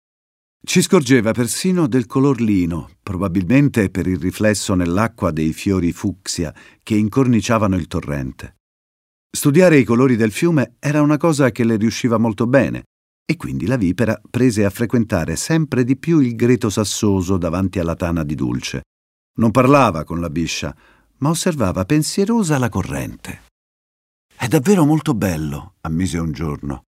Ci 0.64 0.80
scorgeva 0.80 1.32
persino 1.32 1.88
del 1.88 2.06
color 2.06 2.40
lino, 2.40 2.90
probabilmente 3.02 3.90
per 3.90 4.06
il 4.06 4.18
riflesso 4.18 4.74
nell'acqua 4.74 5.32
dei 5.32 5.52
fiori 5.52 5.90
fucsia 5.92 6.54
che 6.82 6.94
incorniciavano 6.94 7.76
il 7.76 7.88
torrente. 7.88 8.56
Studiare 9.28 9.78
i 9.78 9.84
colori 9.84 10.14
del 10.14 10.30
fiume 10.30 10.76
era 10.78 11.02
una 11.02 11.16
cosa 11.16 11.50
che 11.50 11.64
le 11.64 11.76
riusciva 11.76 12.16
molto 12.16 12.46
bene, 12.46 12.84
e 13.24 13.36
quindi 13.36 13.66
la 13.66 13.76
vipera 13.76 14.20
prese 14.30 14.64
a 14.64 14.70
frequentare 14.70 15.34
sempre 15.36 15.82
di 15.84 15.96
più 15.96 16.20
il 16.20 16.36
greto 16.36 16.70
sassoso 16.70 17.38
davanti 17.38 17.80
alla 17.80 17.96
tana 17.96 18.22
di 18.22 18.36
Dulce. 18.36 18.82
Non 19.38 19.50
parlava 19.50 20.04
con 20.04 20.20
la 20.20 20.30
biscia, 20.30 20.76
ma 21.18 21.30
osservava 21.30 21.84
pensierosa 21.84 22.58
la 22.58 22.68
corrente. 22.68 23.50
È 24.36 24.48
davvero 24.48 24.84
molto 24.84 25.14
bello, 25.14 25.74
ammise 25.82 26.18
un 26.18 26.32
giorno. 26.32 26.82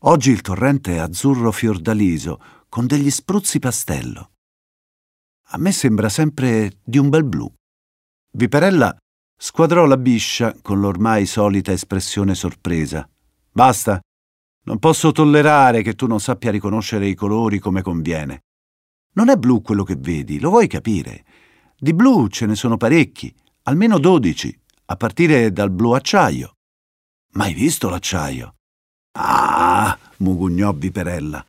Oggi 0.00 0.30
il 0.30 0.42
torrente 0.42 0.94
è 0.94 0.98
azzurro 0.98 1.50
fiordaliso, 1.50 2.40
con 2.68 2.86
degli 2.86 3.10
spruzzi 3.10 3.58
pastello. 3.58 4.32
A 5.50 5.58
me 5.58 5.72
sembra 5.72 6.08
sempre 6.08 6.80
di 6.84 6.98
un 6.98 7.08
bel 7.08 7.24
blu. 7.24 7.50
Viperella 8.32 8.94
squadrò 9.38 9.86
la 9.86 9.96
biscia 9.96 10.54
con 10.60 10.80
l'ormai 10.80 11.24
solita 11.24 11.72
espressione 11.72 12.34
sorpresa. 12.34 13.08
Basta, 13.50 14.00
non 14.64 14.78
posso 14.78 15.12
tollerare 15.12 15.82
che 15.82 15.94
tu 15.94 16.06
non 16.06 16.20
sappia 16.20 16.50
riconoscere 16.50 17.06
i 17.06 17.14
colori 17.14 17.58
come 17.58 17.82
conviene. 17.82 18.42
Non 19.12 19.30
è 19.30 19.36
blu 19.36 19.62
quello 19.62 19.84
che 19.84 19.96
vedi, 19.96 20.40
lo 20.40 20.50
vuoi 20.50 20.66
capire? 20.66 21.24
Di 21.78 21.94
blu 21.94 22.28
ce 22.28 22.46
ne 22.46 22.54
sono 22.54 22.76
parecchi, 22.76 23.32
almeno 23.62 23.98
dodici, 23.98 24.54
a 24.86 24.96
partire 24.96 25.52
dal 25.52 25.70
blu 25.70 25.92
acciaio. 25.92 26.55
Mai 27.36 27.52
visto 27.52 27.90
l'acciaio? 27.90 28.54
Ah, 29.18 29.98
mugugnò 30.18 30.72
Viperella. 30.72 31.44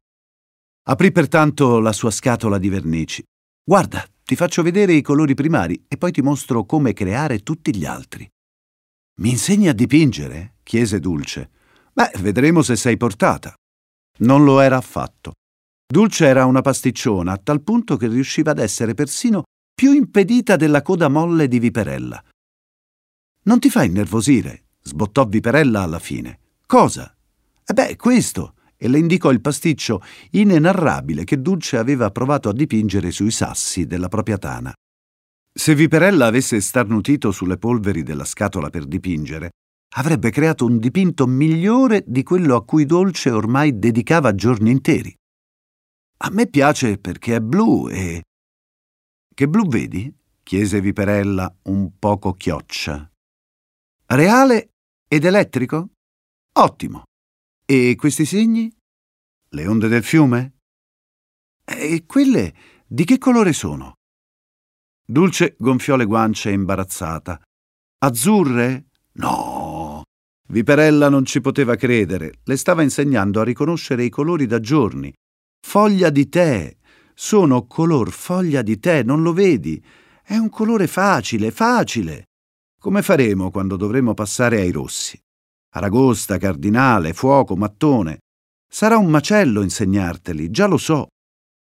Aprì 0.89 1.13
pertanto 1.13 1.79
la 1.79 1.93
sua 1.93 2.11
scatola 2.11 2.57
di 2.57 2.67
vernici. 2.67 3.23
Guarda, 3.63 4.05
ti 4.21 4.35
faccio 4.35 4.63
vedere 4.63 4.91
i 4.91 5.01
colori 5.01 5.33
primari 5.33 5.85
e 5.87 5.95
poi 5.95 6.11
ti 6.11 6.21
mostro 6.21 6.65
come 6.65 6.91
creare 6.91 7.39
tutti 7.39 7.73
gli 7.73 7.85
altri. 7.85 8.29
Mi 9.21 9.29
insegni 9.29 9.69
a 9.69 9.73
dipingere? 9.73 10.55
chiese 10.63 10.99
Dulce. 10.99 11.51
Beh, 11.93 12.11
vedremo 12.19 12.61
se 12.63 12.75
sei 12.75 12.97
portata. 12.97 13.53
Non 14.19 14.43
lo 14.43 14.59
era 14.59 14.75
affatto. 14.75 15.35
Dulce 15.87 16.25
era 16.25 16.43
una 16.43 16.59
pasticciona 16.59 17.31
a 17.31 17.37
tal 17.37 17.61
punto 17.61 17.95
che 17.95 18.09
riusciva 18.09 18.51
ad 18.51 18.59
essere 18.59 18.93
persino 18.93 19.43
più 19.73 19.93
impedita 19.93 20.57
della 20.57 20.81
coda 20.81 21.07
molle 21.07 21.47
di 21.47 21.59
Viperella. 21.59 22.21
Non 23.43 23.59
ti 23.59 23.69
fa 23.69 23.83
innervosire, 23.83 24.66
sbottò 24.87 25.25
Viperella 25.25 25.81
alla 25.81 25.99
fine. 25.99 26.39
Cosa? 26.65 27.15
E 27.63 27.73
beh, 27.73 27.95
questo. 27.95 28.53
E 28.75 28.87
le 28.87 28.99
indicò 28.99 29.31
il 29.31 29.41
pasticcio 29.41 30.01
inenarrabile 30.31 31.23
che 31.23 31.41
Dulce 31.41 31.77
aveva 31.77 32.11
provato 32.11 32.49
a 32.49 32.53
dipingere 32.53 33.11
sui 33.11 33.31
sassi 33.31 33.85
della 33.85 34.07
propria 34.07 34.37
tana. 34.37 34.73
Se 35.51 35.73
Viperella 35.73 36.27
avesse 36.27 36.61
starnutito 36.61 37.31
sulle 37.31 37.57
polveri 37.57 38.03
della 38.03 38.25
scatola 38.25 38.69
per 38.69 38.85
dipingere, 38.85 39.49
avrebbe 39.95 40.29
creato 40.29 40.65
un 40.65 40.77
dipinto 40.77 41.25
migliore 41.25 42.03
di 42.05 42.21
quello 42.21 42.55
a 42.55 42.63
cui 42.63 42.85
Dolce 42.85 43.31
ormai 43.31 43.79
dedicava 43.79 44.35
giorni 44.35 44.69
interi. 44.69 45.13
A 46.17 46.29
me 46.31 46.47
piace 46.47 46.99
perché 46.99 47.35
è 47.35 47.41
blu 47.41 47.89
e... 47.89 48.21
Che 49.33 49.47
blu 49.47 49.67
vedi? 49.67 50.13
chiese 50.43 50.79
Viperella 50.79 51.53
un 51.63 51.97
poco 51.99 52.33
chioccia. 52.33 53.09
Reale 54.05 54.69
Ed 55.09 55.23
elettrico? 55.23 55.91
Ottimo. 56.59 57.03
E 57.65 57.95
questi 57.97 58.25
segni? 58.25 58.69
Le 59.51 59.65
onde 59.65 59.87
del 59.87 60.03
fiume? 60.03 60.57
E 61.63 62.03
quelle 62.05 62.53
di 62.85 63.05
che 63.05 63.17
colore 63.17 63.53
sono? 63.53 63.93
Dulce 65.05 65.55
gonfiò 65.57 65.95
le 65.95 66.03
guance 66.03 66.51
imbarazzata. 66.51 67.41
Azzurre? 67.99 68.87
No. 69.13 70.03
Viperella 70.49 71.07
non 71.07 71.23
ci 71.23 71.39
poteva 71.39 71.77
credere. 71.77 72.39
Le 72.43 72.57
stava 72.57 72.83
insegnando 72.83 73.39
a 73.39 73.45
riconoscere 73.45 74.03
i 74.03 74.09
colori 74.09 74.45
da 74.45 74.59
giorni. 74.59 75.13
Foglia 75.65 76.09
di 76.09 76.27
tè. 76.27 76.75
Sono 77.13 77.65
color 77.65 78.11
foglia 78.11 78.61
di 78.61 78.77
tè, 78.77 79.03
non 79.03 79.21
lo 79.21 79.31
vedi? 79.31 79.81
È 80.21 80.35
un 80.35 80.49
colore 80.49 80.87
facile, 80.87 81.51
facile. 81.51 82.25
Come 82.79 83.01
faremo 83.01 83.49
quando 83.49 83.75
dovremo 83.75 84.13
passare 84.13 84.59
ai 84.61 84.71
rossi? 84.71 85.19
Aragosta, 85.73 86.37
cardinale, 86.37 87.13
fuoco, 87.13 87.55
mattone. 87.55 88.19
Sarà 88.69 88.97
un 88.97 89.09
macello 89.09 89.61
insegnarteli, 89.61 90.51
già 90.51 90.67
lo 90.67 90.77
so. 90.77 91.07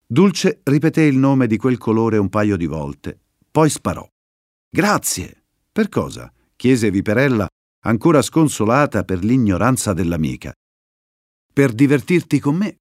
Dulce 0.06 0.60
ripeté 0.64 1.02
il 1.02 1.16
nome 1.16 1.46
di 1.46 1.56
quel 1.56 1.78
colore 1.78 2.18
un 2.18 2.28
paio 2.28 2.56
di 2.56 2.66
volte, 2.66 3.18
poi 3.50 3.70
sparò. 3.70 4.06
Grazie. 4.68 5.44
Per 5.72 5.88
cosa? 5.88 6.32
chiese 6.56 6.90
Viperella, 6.90 7.48
ancora 7.84 8.20
sconsolata 8.20 9.04
per 9.04 9.24
l'ignoranza 9.24 9.92
dell'amica. 9.92 10.52
Per 11.52 11.72
divertirti 11.72 12.38
con 12.38 12.56
me. 12.56 12.76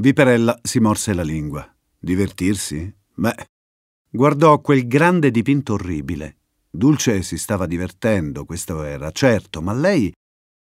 Viperella 0.00 0.58
si 0.62 0.80
morse 0.80 1.12
la 1.12 1.22
lingua. 1.22 1.68
Divertirsi? 1.98 2.92
Beh, 3.14 3.46
guardò 4.08 4.60
quel 4.60 4.86
grande 4.86 5.30
dipinto 5.30 5.74
orribile. 5.74 6.39
Dulce 6.72 7.22
si 7.22 7.36
stava 7.36 7.66
divertendo, 7.66 8.44
questo 8.44 8.82
era 8.84 9.10
certo, 9.10 9.60
ma 9.60 9.72
lei 9.72 10.12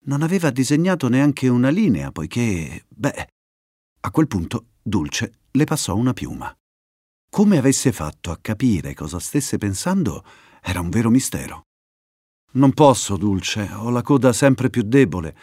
non 0.05 0.23
aveva 0.23 0.49
disegnato 0.49 1.07
neanche 1.09 1.47
una 1.47 1.69
linea, 1.69 2.11
poiché, 2.11 2.85
beh, 2.89 3.27
a 4.01 4.11
quel 4.11 4.27
punto 4.27 4.69
Dulce 4.81 5.33
le 5.51 5.63
passò 5.65 5.95
una 5.95 6.13
piuma. 6.13 6.51
Come 7.29 7.57
avesse 7.57 7.91
fatto 7.91 8.31
a 8.31 8.39
capire 8.41 8.95
cosa 8.95 9.19
stesse 9.19 9.59
pensando 9.59 10.25
era 10.61 10.79
un 10.79 10.89
vero 10.89 11.11
mistero. 11.11 11.67
Non 12.53 12.73
posso, 12.73 13.15
Dulce, 13.15 13.69
ho 13.71 13.89
la 13.91 14.01
coda 14.01 14.33
sempre 14.33 14.69
più 14.69 14.81
debole. 14.81 15.37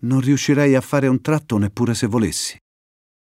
Non 0.00 0.20
riuscirei 0.20 0.74
a 0.76 0.80
fare 0.80 1.08
un 1.08 1.20
tratto 1.20 1.58
neppure 1.58 1.94
se 1.94 2.06
volessi. 2.06 2.56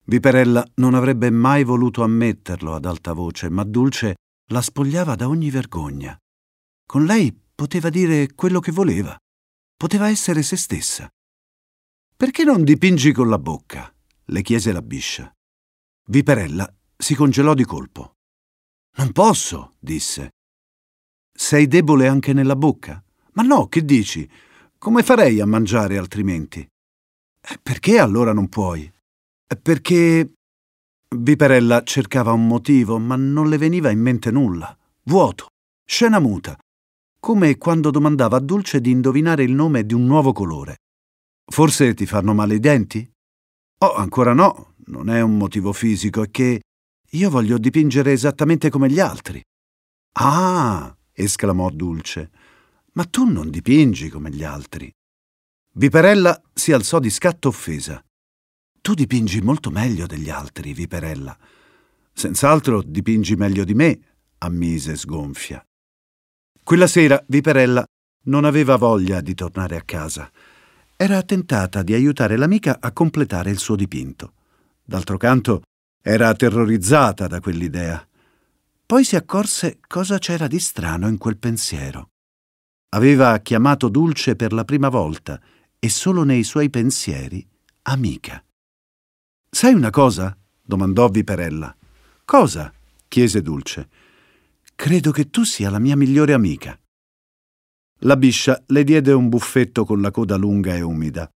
Viperella 0.06 0.66
non 0.76 0.94
avrebbe 0.94 1.30
mai 1.30 1.64
voluto 1.64 2.04
ammetterlo 2.04 2.74
ad 2.74 2.86
alta 2.86 3.14
voce, 3.14 3.50
ma 3.50 3.64
Dulce 3.64 4.16
la 4.48 4.62
spogliava 4.62 5.16
da 5.16 5.28
ogni 5.28 5.52
vergogna. 5.52 6.18
Con 6.90 7.06
lei 7.06 7.32
poteva 7.54 7.92
dire 7.92 8.34
quello 8.34 8.60
che 8.60 8.72
voleva. 8.72 9.16
Poteva 9.78 10.10
essere 10.10 10.42
se 10.42 10.56
stessa. 10.56 11.08
Perché 12.18 12.44
non 12.44 12.64
dipingi 12.64 13.12
con 13.12 13.30
la 13.30 13.38
bocca? 13.38 13.94
le 14.26 14.42
chiese 14.42 14.72
la 14.72 14.82
biscia. 14.82 15.32
Viperella 16.08 16.68
si 16.98 17.14
congelò 17.14 17.54
di 17.54 17.64
colpo. 17.64 18.14
Non 18.98 19.12
posso, 19.12 19.76
disse. 19.78 20.32
Sei 21.32 21.68
debole 21.68 22.08
anche 22.08 22.34
nella 22.34 22.56
bocca? 22.56 23.00
Ma 23.34 23.44
no, 23.44 23.68
che 23.68 23.86
dici? 23.86 24.28
Come 24.80 25.04
farei 25.04 25.40
a 25.42 25.46
mangiare 25.46 25.96
altrimenti? 25.96 26.62
Eh, 26.62 27.60
perché 27.62 28.00
allora 28.00 28.34
non 28.34 28.50
puoi? 28.50 28.92
Eh, 29.46 29.58
perché. 29.58 30.34
Viperella 31.16 31.84
cercava 31.84 32.32
un 32.32 32.48
motivo, 32.48 32.98
ma 32.98 33.16
non 33.16 33.48
le 33.48 33.60
veniva 33.60 33.92
in 33.92 34.00
mente 34.00 34.32
nulla. 34.32 34.76
Vuoto, 35.04 35.50
scena 35.86 36.20
muta, 36.20 36.58
come 37.20 37.58
quando 37.58 37.92
domandava 37.92 38.38
a 38.38 38.40
Dulce 38.40 38.80
di 38.80 38.92
indovinare 38.92 39.44
il 39.44 39.52
nome 39.52 39.86
di 39.86 39.94
un 39.94 40.06
nuovo 40.06 40.32
colore. 40.32 40.78
Forse 41.46 41.94
ti 41.94 42.06
fanno 42.06 42.34
male 42.34 42.56
i 42.56 42.60
denti? 42.60 43.10
Oh, 43.80 43.94
ancora 43.96 44.34
no, 44.34 44.76
non 44.86 45.10
è 45.10 45.22
un 45.22 45.38
motivo 45.38 45.74
fisico, 45.74 46.24
è 46.24 46.32
che 46.32 46.62
io 47.12 47.30
voglio 47.30 47.58
dipingere 47.58 48.12
esattamente 48.12 48.70
come 48.70 48.90
gli 48.90 49.00
altri. 49.00 49.42
Ah, 50.14 50.96
esclamò 51.12 51.70
Dulce, 51.70 52.32
ma 52.94 53.06
tu 53.06 53.26
non 53.26 53.50
dipingi 53.50 54.10
come 54.10 54.30
gli 54.30 54.44
altri. 54.44 54.92
Viperella 55.74 56.42
si 56.54 56.72
alzò 56.72 57.00
di 57.00 57.10
scatto 57.10 57.48
offesa. 57.48 58.04
Tu 58.82 58.94
dipingi 58.94 59.42
molto 59.42 59.72
meglio 59.72 60.06
degli 60.06 60.30
altri, 60.30 60.74
Viperella. 60.74 61.38
Senz'altro 62.14 62.82
dipingi 62.82 63.36
meglio 63.36 63.64
di 63.64 63.74
me, 63.74 64.00
ammise 64.40 64.96
sgonfia. 64.96 65.64
Quella 66.70 66.86
sera 66.86 67.20
Viperella 67.26 67.84
non 68.26 68.46
aveva 68.46 68.76
voglia 68.76 69.22
di 69.22 69.34
tornare 69.34 69.76
a 69.76 69.82
casa. 69.82 70.30
Era 70.96 71.24
tentata 71.24 71.82
di 71.82 71.96
aiutare 71.96 72.38
l'amica 72.38 72.78
a 72.80 72.92
completare 72.92 73.50
il 73.50 73.58
suo 73.58 73.76
dipinto. 73.76 74.34
D'altro 74.84 75.18
canto, 75.18 75.64
era 76.00 76.32
terrorizzata 76.36 77.26
da 77.26 77.40
quell'idea. 77.40 78.08
Poi 78.86 79.04
si 79.04 79.16
accorse 79.16 79.80
cosa 79.88 80.20
c'era 80.20 80.46
di 80.46 80.60
strano 80.60 81.08
in 81.08 81.18
quel 81.18 81.38
pensiero. 81.38 82.10
Aveva 82.90 83.36
chiamato 83.40 83.90
Dulce 83.90 84.36
per 84.36 84.54
la 84.54 84.64
prima 84.64 84.90
volta 84.90 85.42
e 85.80 85.90
solo 85.90 86.22
nei 86.22 86.44
suoi 86.44 86.70
pensieri 86.70 87.44
amica. 87.82 88.46
Sai 89.50 89.74
una 89.74 89.90
cosa? 89.90 90.38
domandò 90.62 91.10
Viperella. 91.10 91.76
Cosa? 92.24 92.72
chiese 93.08 93.42
Dulce. 93.42 93.90
Credo 94.82 95.12
che 95.12 95.30
tu 95.30 95.44
sia 95.44 95.70
la 95.70 95.78
mia 95.78 95.98
migliore 95.98 96.32
amica. 96.32 96.80
La 98.04 98.16
biscia 98.16 98.64
le 98.68 98.86
diede 98.86 99.12
un 99.12 99.28
buffetto 99.28 99.84
con 99.84 100.00
la 100.00 100.10
coda 100.10 100.38
lunga 100.38 100.74
e 100.74 100.80
umida. 100.80 101.30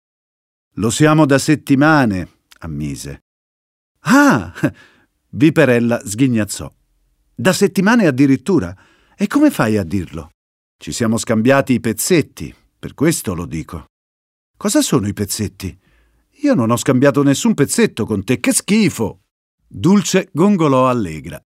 Lo 0.76 0.90
siamo 0.90 1.26
da 1.26 1.38
settimane, 1.38 2.28
ammise. 2.60 3.24
Ah! 4.02 4.54
Viperella 5.30 6.00
sghignazzò. 6.06 6.72
Da 7.34 7.52
settimane 7.52 8.06
addirittura? 8.06 8.76
E 9.16 9.26
come 9.26 9.50
fai 9.50 9.76
a 9.76 9.82
dirlo? 9.82 10.30
Ci 10.78 10.92
siamo 10.92 11.16
scambiati 11.16 11.72
i 11.72 11.80
pezzetti, 11.80 12.54
per 12.78 12.94
questo 12.94 13.34
lo 13.34 13.46
dico. 13.46 13.86
Cosa 14.56 14.80
sono 14.82 15.08
i 15.08 15.12
pezzetti? 15.12 15.76
Io 16.42 16.54
non 16.54 16.70
ho 16.70 16.76
scambiato 16.76 17.24
nessun 17.24 17.54
pezzetto 17.54 18.06
con 18.06 18.22
te, 18.22 18.38
che 18.38 18.52
schifo! 18.52 19.22
Dulce 19.66 20.28
gongolò 20.30 20.88
allegra. 20.88 21.42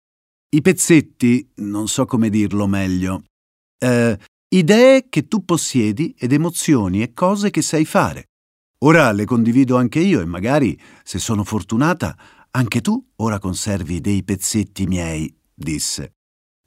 I 0.57 0.63
pezzetti, 0.63 1.51
non 1.57 1.87
so 1.87 2.07
come 2.07 2.31
dirlo 2.31 2.67
meglio. 2.67 3.25
Eh, 3.77 4.19
idee 4.49 5.07
che 5.11 5.29
tu 5.29 5.45
possiedi 5.45 6.15
ed 6.19 6.33
emozioni 6.33 7.03
e 7.03 7.13
cose 7.13 7.51
che 7.51 7.61
sai 7.61 7.85
fare. 7.85 8.31
Ora 8.79 9.13
le 9.13 9.27
condivido 9.27 9.77
anche 9.77 9.99
io 10.01 10.23
e 10.23 10.25
magari, 10.25 10.81
se 11.05 11.19
sono 11.19 11.45
fortunata, 11.45 12.17
anche 12.53 12.81
tu 12.81 13.07
ora 13.17 13.39
conservi 13.39 14.01
dei 14.01 14.25
pezzetti 14.25 14.87
miei, 14.87 15.31
disse. 15.53 16.15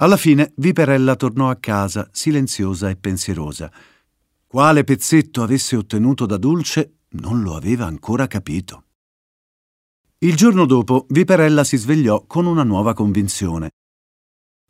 Alla 0.04 0.17
fine 0.17 0.54
Viperella 0.58 1.15
tornò 1.15 1.49
a 1.49 1.56
casa, 1.56 2.08
silenziosa 2.12 2.91
e 2.91 2.95
pensierosa. 2.95 3.71
Quale 4.45 4.84
pezzetto 4.84 5.41
avesse 5.41 5.75
ottenuto 5.75 6.28
da 6.28 6.38
Dulce 6.38 6.99
non 7.13 7.41
lo 7.41 7.56
aveva 7.56 7.88
ancora 7.88 8.28
capito. 8.28 8.84
Il 10.19 10.36
giorno 10.36 10.67
dopo 10.67 11.08
Viperella 11.10 11.63
si 11.63 11.78
svegliò 11.78 12.25
con 12.28 12.45
una 12.45 12.63
nuova 12.63 12.93
convinzione. 12.93 13.71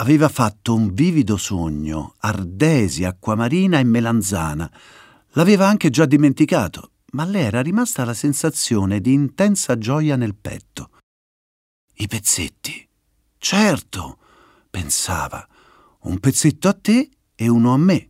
Aveva 0.01 0.29
fatto 0.29 0.75
un 0.75 0.93
vivido 0.93 1.35
sogno, 1.35 2.15
ardesi, 2.19 3.03
acquamarina 3.03 3.79
e 3.79 3.83
melanzana. 3.83 4.71
L'aveva 5.31 5.67
anche 5.67 5.89
già 5.89 6.05
dimenticato, 6.05 6.91
ma 7.12 7.25
le 7.25 7.41
era 7.41 7.62
rimasta 7.62 8.05
la 8.05 8.13
sensazione 8.13 9.01
di 9.01 9.12
intensa 9.12 9.77
gioia 9.77 10.15
nel 10.15 10.35
petto. 10.35 10.91
I 11.95 12.07
pezzetti. 12.07 12.88
Certo, 13.38 14.19
pensava, 14.69 15.45
un 16.03 16.17
pezzetto 16.19 16.69
a 16.69 16.73
te 16.73 17.09
e 17.35 17.47
uno 17.49 17.73
a 17.73 17.77
me. 17.77 18.09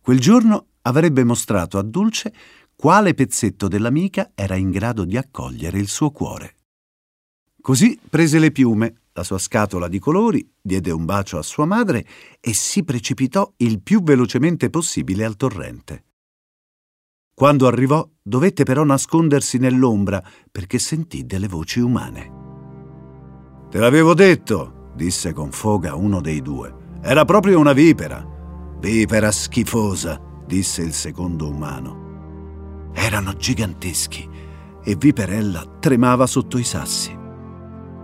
Quel 0.00 0.18
giorno 0.18 0.68
avrebbe 0.82 1.22
mostrato 1.22 1.76
a 1.76 1.82
Dulce 1.82 2.32
quale 2.74 3.12
pezzetto 3.12 3.68
dell'amica 3.68 4.32
era 4.34 4.56
in 4.56 4.70
grado 4.70 5.04
di 5.04 5.18
accogliere 5.18 5.78
il 5.78 5.88
suo 5.88 6.10
cuore. 6.10 6.56
Così 7.60 7.98
prese 8.08 8.38
le 8.38 8.50
piume, 8.50 9.00
la 9.16 9.22
sua 9.22 9.38
scatola 9.38 9.86
di 9.86 10.00
colori, 10.00 10.48
diede 10.60 10.90
un 10.90 11.04
bacio 11.04 11.38
a 11.38 11.42
sua 11.42 11.64
madre 11.64 12.04
e 12.40 12.52
si 12.52 12.82
precipitò 12.82 13.52
il 13.58 13.80
più 13.80 14.02
velocemente 14.02 14.70
possibile 14.70 15.24
al 15.24 15.36
torrente. 15.36 16.04
Quando 17.32 17.66
arrivò, 17.66 18.08
dovette 18.20 18.64
però 18.64 18.84
nascondersi 18.84 19.58
nell'ombra 19.58 20.22
perché 20.50 20.78
sentì 20.78 21.26
delle 21.26 21.48
voci 21.48 21.80
umane. 21.80 22.42
Te 23.70 23.78
l'avevo 23.78 24.14
detto, 24.14 24.90
disse 24.94 25.32
con 25.32 25.50
foga 25.50 25.94
uno 25.94 26.20
dei 26.20 26.42
due. 26.42 26.98
Era 27.00 27.24
proprio 27.24 27.58
una 27.58 27.72
vipera. 27.72 28.24
Vipera 28.78 29.30
schifosa, 29.30 30.20
disse 30.46 30.82
il 30.82 30.92
secondo 30.92 31.48
umano. 31.48 32.92
Erano 32.92 33.34
giganteschi 33.34 34.28
e 34.82 34.96
Viperella 34.96 35.78
tremava 35.80 36.26
sotto 36.26 36.58
i 36.58 36.64
sassi. 36.64 37.22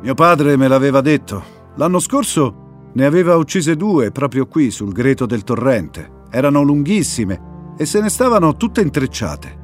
Mio 0.02 0.14
padre 0.14 0.56
me 0.56 0.66
l'aveva 0.66 1.00
detto. 1.00 1.58
L'anno 1.76 1.98
scorso 1.98 2.88
ne 2.92 3.04
aveva 3.04 3.36
uccise 3.36 3.76
due 3.76 4.10
proprio 4.10 4.46
qui 4.46 4.70
sul 4.70 4.92
greto 4.92 5.26
del 5.26 5.44
torrente. 5.44 6.24
Erano 6.30 6.62
lunghissime 6.62 7.74
e 7.76 7.84
se 7.84 8.00
ne 8.00 8.08
stavano 8.08 8.56
tutte 8.56 8.80
intrecciate. 8.80 9.58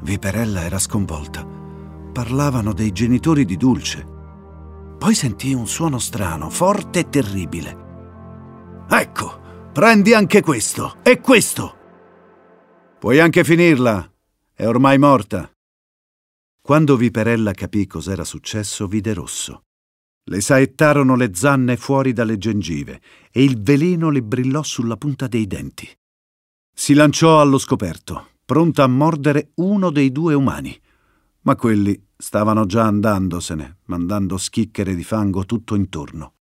Viperella 0.00 0.62
era 0.62 0.78
sconvolta. 0.78 1.46
Parlavano 2.12 2.72
dei 2.72 2.92
genitori 2.92 3.44
di 3.44 3.56
Dulce. 3.56 4.06
Poi 4.98 5.14
sentì 5.14 5.52
un 5.52 5.66
suono 5.66 5.98
strano, 5.98 6.48
forte 6.50 7.00
e 7.00 7.08
terribile. 7.08 7.88
Ecco, 8.88 9.40
prendi 9.72 10.14
anche 10.14 10.40
questo 10.42 10.96
e 11.02 11.20
questo. 11.20 11.76
Puoi 12.98 13.20
anche 13.20 13.44
finirla. 13.44 14.10
È 14.54 14.66
ormai 14.66 14.98
morta. 14.98 15.50
Quando 16.60 16.96
Viperella 16.96 17.52
capì 17.52 17.86
cos'era 17.86 18.24
successo, 18.24 18.86
vide 18.86 19.14
rosso. 19.14 19.64
Le 20.24 20.40
saettarono 20.40 21.16
le 21.16 21.30
zanne 21.34 21.76
fuori 21.76 22.12
dalle 22.12 22.38
gengive 22.38 23.00
e 23.32 23.42
il 23.42 23.60
veleno 23.60 24.10
le 24.10 24.22
brillò 24.22 24.62
sulla 24.62 24.96
punta 24.96 25.26
dei 25.26 25.46
denti. 25.46 25.88
Si 26.72 26.94
lanciò 26.94 27.40
allo 27.40 27.58
scoperto, 27.58 28.32
pronta 28.44 28.84
a 28.84 28.88
mordere 28.88 29.52
uno 29.56 29.90
dei 29.90 30.12
due 30.12 30.34
umani. 30.34 30.78
Ma 31.42 31.56
quelli 31.56 32.08
stavano 32.16 32.66
già 32.66 32.84
andandosene, 32.84 33.78
mandando 33.86 34.36
schichere 34.36 34.94
di 34.94 35.02
fango 35.02 35.46
tutto 35.46 35.74
intorno. 35.74 36.34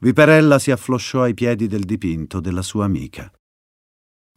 Viperella 0.00 0.58
si 0.58 0.70
afflosciò 0.70 1.22
ai 1.22 1.34
piedi 1.34 1.66
del 1.66 1.84
dipinto 1.84 2.38
della 2.38 2.62
sua 2.62 2.84
amica. 2.84 3.32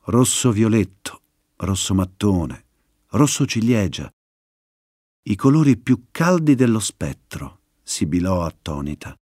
Rosso 0.05 0.51
violetto, 0.51 1.21
rosso 1.57 1.93
mattone, 1.93 2.65
rosso 3.09 3.45
ciliegia, 3.45 4.11
i 5.23 5.35
colori 5.35 5.77
più 5.77 6.05
caldi 6.09 6.55
dello 6.55 6.79
spettro, 6.79 7.59
sibilò 7.83 8.43
attonita. 8.43 9.15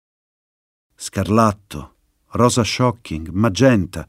Scarlatto, 0.95 1.97
rosa 2.31 2.63
shocking, 2.63 3.29
magenta, 3.31 4.07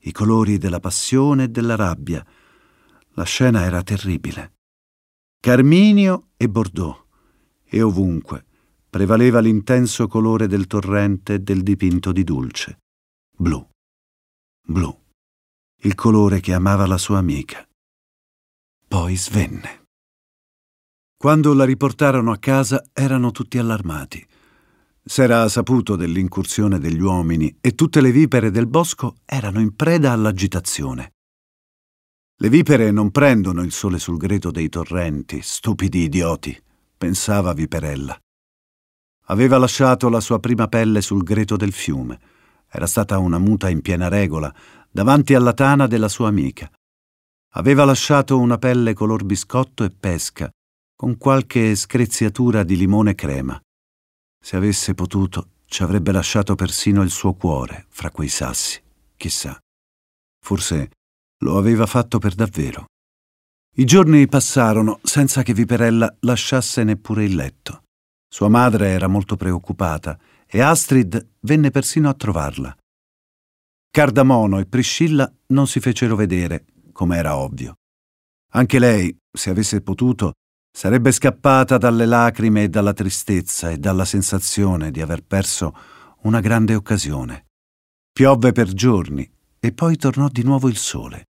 i 0.00 0.12
colori 0.12 0.58
della 0.58 0.80
passione 0.80 1.44
e 1.44 1.48
della 1.48 1.74
rabbia. 1.74 2.24
La 3.14 3.24
scena 3.24 3.62
era 3.62 3.82
terribile. 3.82 4.52
Carminio 5.40 6.30
e 6.36 6.48
Bordeaux, 6.48 7.04
e 7.64 7.82
ovunque 7.82 8.44
prevaleva 8.88 9.40
l'intenso 9.40 10.06
colore 10.06 10.46
del 10.46 10.68
torrente 10.68 11.34
e 11.34 11.38
del 11.40 11.64
dipinto 11.64 12.12
di 12.12 12.22
Dulce. 12.22 12.78
Blu. 13.36 13.68
Blu. 14.66 14.96
Il 15.82 15.94
colore 15.96 16.38
che 16.38 16.54
amava 16.54 16.86
la 16.86 16.96
sua 16.96 17.18
amica. 17.18 17.66
Poi 18.86 19.16
svenne. 19.16 19.83
Quando 21.24 21.54
la 21.54 21.64
riportarono 21.64 22.32
a 22.32 22.36
casa 22.36 22.84
erano 22.92 23.30
tutti 23.30 23.56
allarmati. 23.56 24.22
S'era 25.02 25.48
saputo 25.48 25.96
dell'incursione 25.96 26.78
degli 26.78 27.00
uomini 27.00 27.56
e 27.62 27.74
tutte 27.74 28.02
le 28.02 28.12
vipere 28.12 28.50
del 28.50 28.66
bosco 28.66 29.14
erano 29.24 29.58
in 29.58 29.74
preda 29.74 30.12
all'agitazione. 30.12 31.14
Le 32.36 32.48
vipere 32.50 32.90
non 32.90 33.10
prendono 33.10 33.62
il 33.62 33.72
sole 33.72 33.98
sul 33.98 34.18
greto 34.18 34.50
dei 34.50 34.68
torrenti, 34.68 35.40
stupidi 35.40 36.00
idioti, 36.02 36.62
pensava 36.98 37.54
Viperella. 37.54 38.18
Aveva 39.28 39.56
lasciato 39.56 40.10
la 40.10 40.20
sua 40.20 40.38
prima 40.40 40.68
pelle 40.68 41.00
sul 41.00 41.22
greto 41.22 41.56
del 41.56 41.72
fiume. 41.72 42.20
Era 42.68 42.86
stata 42.86 43.16
una 43.16 43.38
muta 43.38 43.70
in 43.70 43.80
piena 43.80 44.08
regola, 44.08 44.54
davanti 44.90 45.32
alla 45.32 45.54
tana 45.54 45.86
della 45.86 46.08
sua 46.08 46.28
amica. 46.28 46.70
Aveva 47.52 47.86
lasciato 47.86 48.38
una 48.38 48.58
pelle 48.58 48.92
color 48.92 49.24
biscotto 49.24 49.84
e 49.84 49.90
pesca, 49.90 50.50
con 51.04 51.18
qualche 51.18 51.76
screziatura 51.76 52.62
di 52.62 52.78
limone 52.78 53.14
crema. 53.14 53.60
Se 54.42 54.56
avesse 54.56 54.94
potuto, 54.94 55.50
ci 55.66 55.82
avrebbe 55.82 56.12
lasciato 56.12 56.54
persino 56.54 57.02
il 57.02 57.10
suo 57.10 57.34
cuore 57.34 57.84
fra 57.90 58.10
quei 58.10 58.28
sassi, 58.28 58.82
chissà. 59.14 59.54
Forse 60.42 60.92
lo 61.40 61.58
aveva 61.58 61.84
fatto 61.84 62.16
per 62.16 62.34
davvero. 62.34 62.86
I 63.76 63.84
giorni 63.84 64.26
passarono 64.28 64.98
senza 65.02 65.42
che 65.42 65.52
Viperella 65.52 66.16
lasciasse 66.20 66.82
neppure 66.84 67.24
il 67.24 67.34
letto. 67.34 67.82
Sua 68.26 68.48
madre 68.48 68.88
era 68.88 69.06
molto 69.06 69.36
preoccupata 69.36 70.18
e 70.46 70.62
Astrid 70.62 71.32
venne 71.40 71.70
persino 71.70 72.08
a 72.08 72.14
trovarla. 72.14 72.74
Cardamono 73.90 74.58
e 74.58 74.64
Priscilla 74.64 75.30
non 75.48 75.66
si 75.66 75.80
fecero 75.80 76.16
vedere, 76.16 76.64
come 76.92 77.18
era 77.18 77.36
ovvio. 77.36 77.74
Anche 78.52 78.78
lei, 78.78 79.14
se 79.30 79.50
avesse 79.50 79.82
potuto, 79.82 80.32
Sarebbe 80.76 81.12
scappata 81.12 81.78
dalle 81.78 82.04
lacrime 82.04 82.64
e 82.64 82.68
dalla 82.68 82.92
tristezza 82.92 83.70
e 83.70 83.78
dalla 83.78 84.04
sensazione 84.04 84.90
di 84.90 85.00
aver 85.00 85.22
perso 85.22 85.72
una 86.22 86.40
grande 86.40 86.74
occasione. 86.74 87.46
Piovve 88.12 88.50
per 88.50 88.72
giorni 88.72 89.30
e 89.60 89.72
poi 89.72 89.96
tornò 89.96 90.28
di 90.28 90.42
nuovo 90.42 90.68
il 90.68 90.76
sole. 90.76 91.26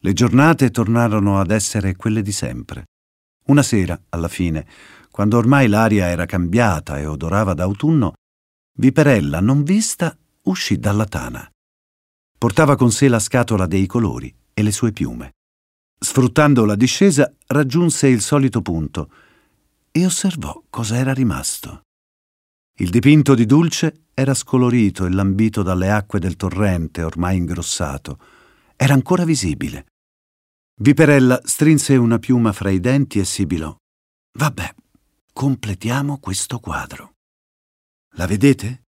Le 0.00 0.12
giornate 0.14 0.70
tornarono 0.70 1.38
ad 1.38 1.50
essere 1.50 1.96
quelle 1.96 2.22
di 2.22 2.32
sempre. 2.32 2.86
Una 3.48 3.62
sera, 3.62 4.00
alla 4.08 4.28
fine, 4.28 4.66
quando 5.10 5.36
ormai 5.36 5.68
l'aria 5.68 6.06
era 6.06 6.24
cambiata 6.24 6.98
e 6.98 7.04
odorava 7.04 7.52
d'autunno, 7.52 8.14
Viperella, 8.78 9.40
non 9.40 9.64
vista, 9.64 10.16
uscì 10.44 10.78
dalla 10.78 11.04
tana. 11.04 11.46
Portava 12.38 12.74
con 12.74 12.90
sé 12.90 13.08
la 13.08 13.18
scatola 13.18 13.66
dei 13.66 13.86
colori 13.86 14.34
e 14.54 14.62
le 14.62 14.72
sue 14.72 14.92
piume. 14.92 15.32
Sfruttando 16.00 16.64
la 16.64 16.76
discesa, 16.76 17.32
raggiunse 17.48 18.06
il 18.06 18.20
solito 18.20 18.62
punto 18.62 19.10
e 19.90 20.06
osservò 20.06 20.62
cosa 20.70 20.96
era 20.96 21.12
rimasto. 21.12 21.82
Il 22.80 22.90
dipinto 22.90 23.34
di 23.34 23.44
Dulce 23.46 24.04
era 24.14 24.34
scolorito 24.34 25.04
e 25.04 25.10
lambito 25.10 25.64
dalle 25.64 25.90
acque 25.90 26.20
del 26.20 26.36
torrente, 26.36 27.02
ormai 27.02 27.36
ingrossato. 27.36 28.18
Era 28.76 28.94
ancora 28.94 29.24
visibile. 29.24 29.86
Viperella 30.80 31.40
strinse 31.42 31.96
una 31.96 32.20
piuma 32.20 32.52
fra 32.52 32.70
i 32.70 32.78
denti 32.78 33.18
e 33.18 33.24
sibilò. 33.24 33.76
Vabbè, 34.38 34.74
completiamo 35.32 36.18
questo 36.18 36.60
quadro. 36.60 37.14
La 38.14 38.26
vedete? 38.26 38.82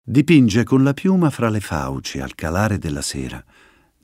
Dipinge 0.00 0.62
con 0.62 0.84
la 0.84 0.94
piuma 0.94 1.30
fra 1.30 1.48
le 1.48 1.60
fauci 1.60 2.20
al 2.20 2.36
calare 2.36 2.78
della 2.78 3.02
sera 3.02 3.44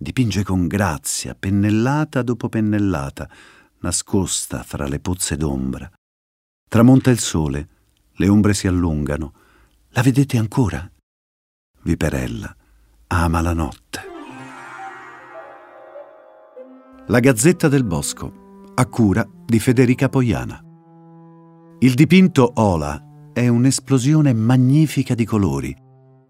Dipinge 0.01 0.45
con 0.45 0.69
grazia, 0.69 1.35
pennellata 1.35 2.23
dopo 2.23 2.49
pennellata, 2.49 3.29
nascosta 3.81 4.63
fra 4.63 4.87
le 4.87 5.01
pozze 5.01 5.37
d'ombra. 5.37 5.91
Tramonta 6.69 7.11
il 7.11 7.19
sole, 7.19 7.69
le 8.13 8.29
ombre 8.29 8.55
si 8.55 8.69
allungano. 8.69 9.33
La 9.91 10.03
vedete 10.03 10.39
ancora? 10.39 10.89
Viperella 11.83 12.55
ama 13.09 13.41
la 13.41 13.53
notte. 13.55 14.01
La 17.09 17.19
Gazzetta 17.19 17.67
del 17.67 17.83
Bosco, 17.83 18.63
a 18.75 18.87
cura 18.87 19.29
di 19.47 19.59
Federica 19.59 20.09
Poiana. 20.09 20.63
Il 21.81 21.95
dipinto 21.95 22.53
Ola 22.55 23.33
è 23.33 23.49
un'esplosione 23.49 24.33
magnifica 24.33 25.15
di 25.15 25.25
colori, 25.25 25.77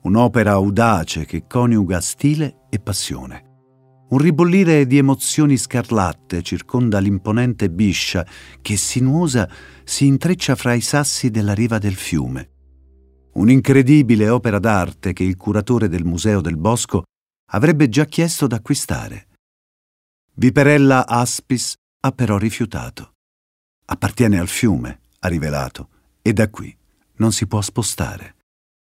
un'opera 0.03 0.53
audace 0.53 1.27
che 1.27 1.47
coniuga 1.47 2.01
stile 2.01 2.67
e 2.71 2.79
passione. 2.79 3.48
Un 4.11 4.19
ribollire 4.19 4.87
di 4.87 4.97
emozioni 4.97 5.59
scarlatte 5.59 6.41
circonda 6.41 6.99
l'imponente 6.99 7.69
biscia 7.69 8.27
che 8.63 8.79
sinuosa 8.79 9.51
si 9.85 10.07
intreccia 10.07 10.57
fra 10.57 10.73
i 10.73 10.81
sassi 10.81 11.31
della 11.31 11.53
riva 11.53 11.77
del 11.77 11.95
fiume. 11.95 12.51
Un'incredibile 13.35 14.31
opera 14.31 14.59
d'arte 14.59 15.13
che 15.13 15.25
il 15.25 15.37
curatore 15.37 15.89
del 15.89 16.05
Museo 16.05 16.41
del 16.41 16.57
Bosco 16.57 17.03
avrebbe 17.51 17.91
già 17.91 18.07
chiesto 18.07 18.47
d'acquistare. 18.47 19.29
Viperella 20.37 21.07
Aspis 21.07 21.75
ha 22.01 22.11
però 22.13 22.39
rifiutato. 22.39 23.13
Appartiene 23.87 24.39
al 24.39 24.49
fiume, 24.49 25.01
ha 25.19 25.29
rivelato, 25.29 25.89
e 26.23 26.33
da 26.33 26.49
qui 26.49 26.75
non 27.17 27.33
si 27.33 27.47
può 27.47 27.61
spostare. 27.61 28.37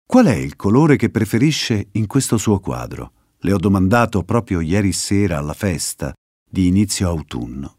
Qual 0.05 0.27
è 0.27 0.35
il 0.35 0.57
colore 0.57 0.97
che 0.97 1.11
preferisce 1.11 1.89
in 1.93 2.09
questo 2.09 2.37
suo 2.37 2.59
quadro? 2.59 3.13
Le 3.45 3.53
ho 3.53 3.59
domandato 3.59 4.23
proprio 4.23 4.61
ieri 4.61 4.93
sera 4.93 5.37
alla 5.37 5.53
festa 5.53 6.15
di 6.51 6.67
inizio 6.67 7.09
autunno. 7.11 7.77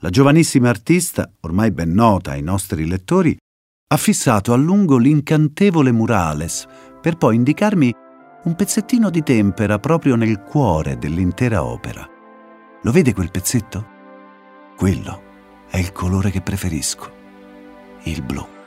La 0.00 0.10
giovanissima 0.10 0.68
artista, 0.68 1.30
ormai 1.42 1.70
ben 1.70 1.92
nota 1.92 2.32
ai 2.32 2.42
nostri 2.42 2.88
lettori, 2.88 3.36
ha 3.92 3.96
fissato 3.96 4.52
a 4.52 4.56
lungo 4.56 4.96
l'incantevole 4.96 5.92
murales 5.92 6.66
per 7.00 7.16
poi 7.16 7.36
indicarmi 7.36 7.94
un 8.42 8.54
pezzettino 8.56 9.10
di 9.10 9.22
tempera 9.22 9.78
proprio 9.78 10.16
nel 10.16 10.42
cuore 10.42 10.98
dell'intera 10.98 11.62
opera. 11.62 12.04
Lo 12.82 12.90
vede 12.90 13.14
quel 13.14 13.30
pezzetto? 13.30 13.86
Quello 14.76 15.22
è 15.68 15.76
il 15.76 15.92
colore 15.92 16.30
che 16.30 16.40
preferisco, 16.40 17.12
il 18.04 18.22
blu. 18.22 18.59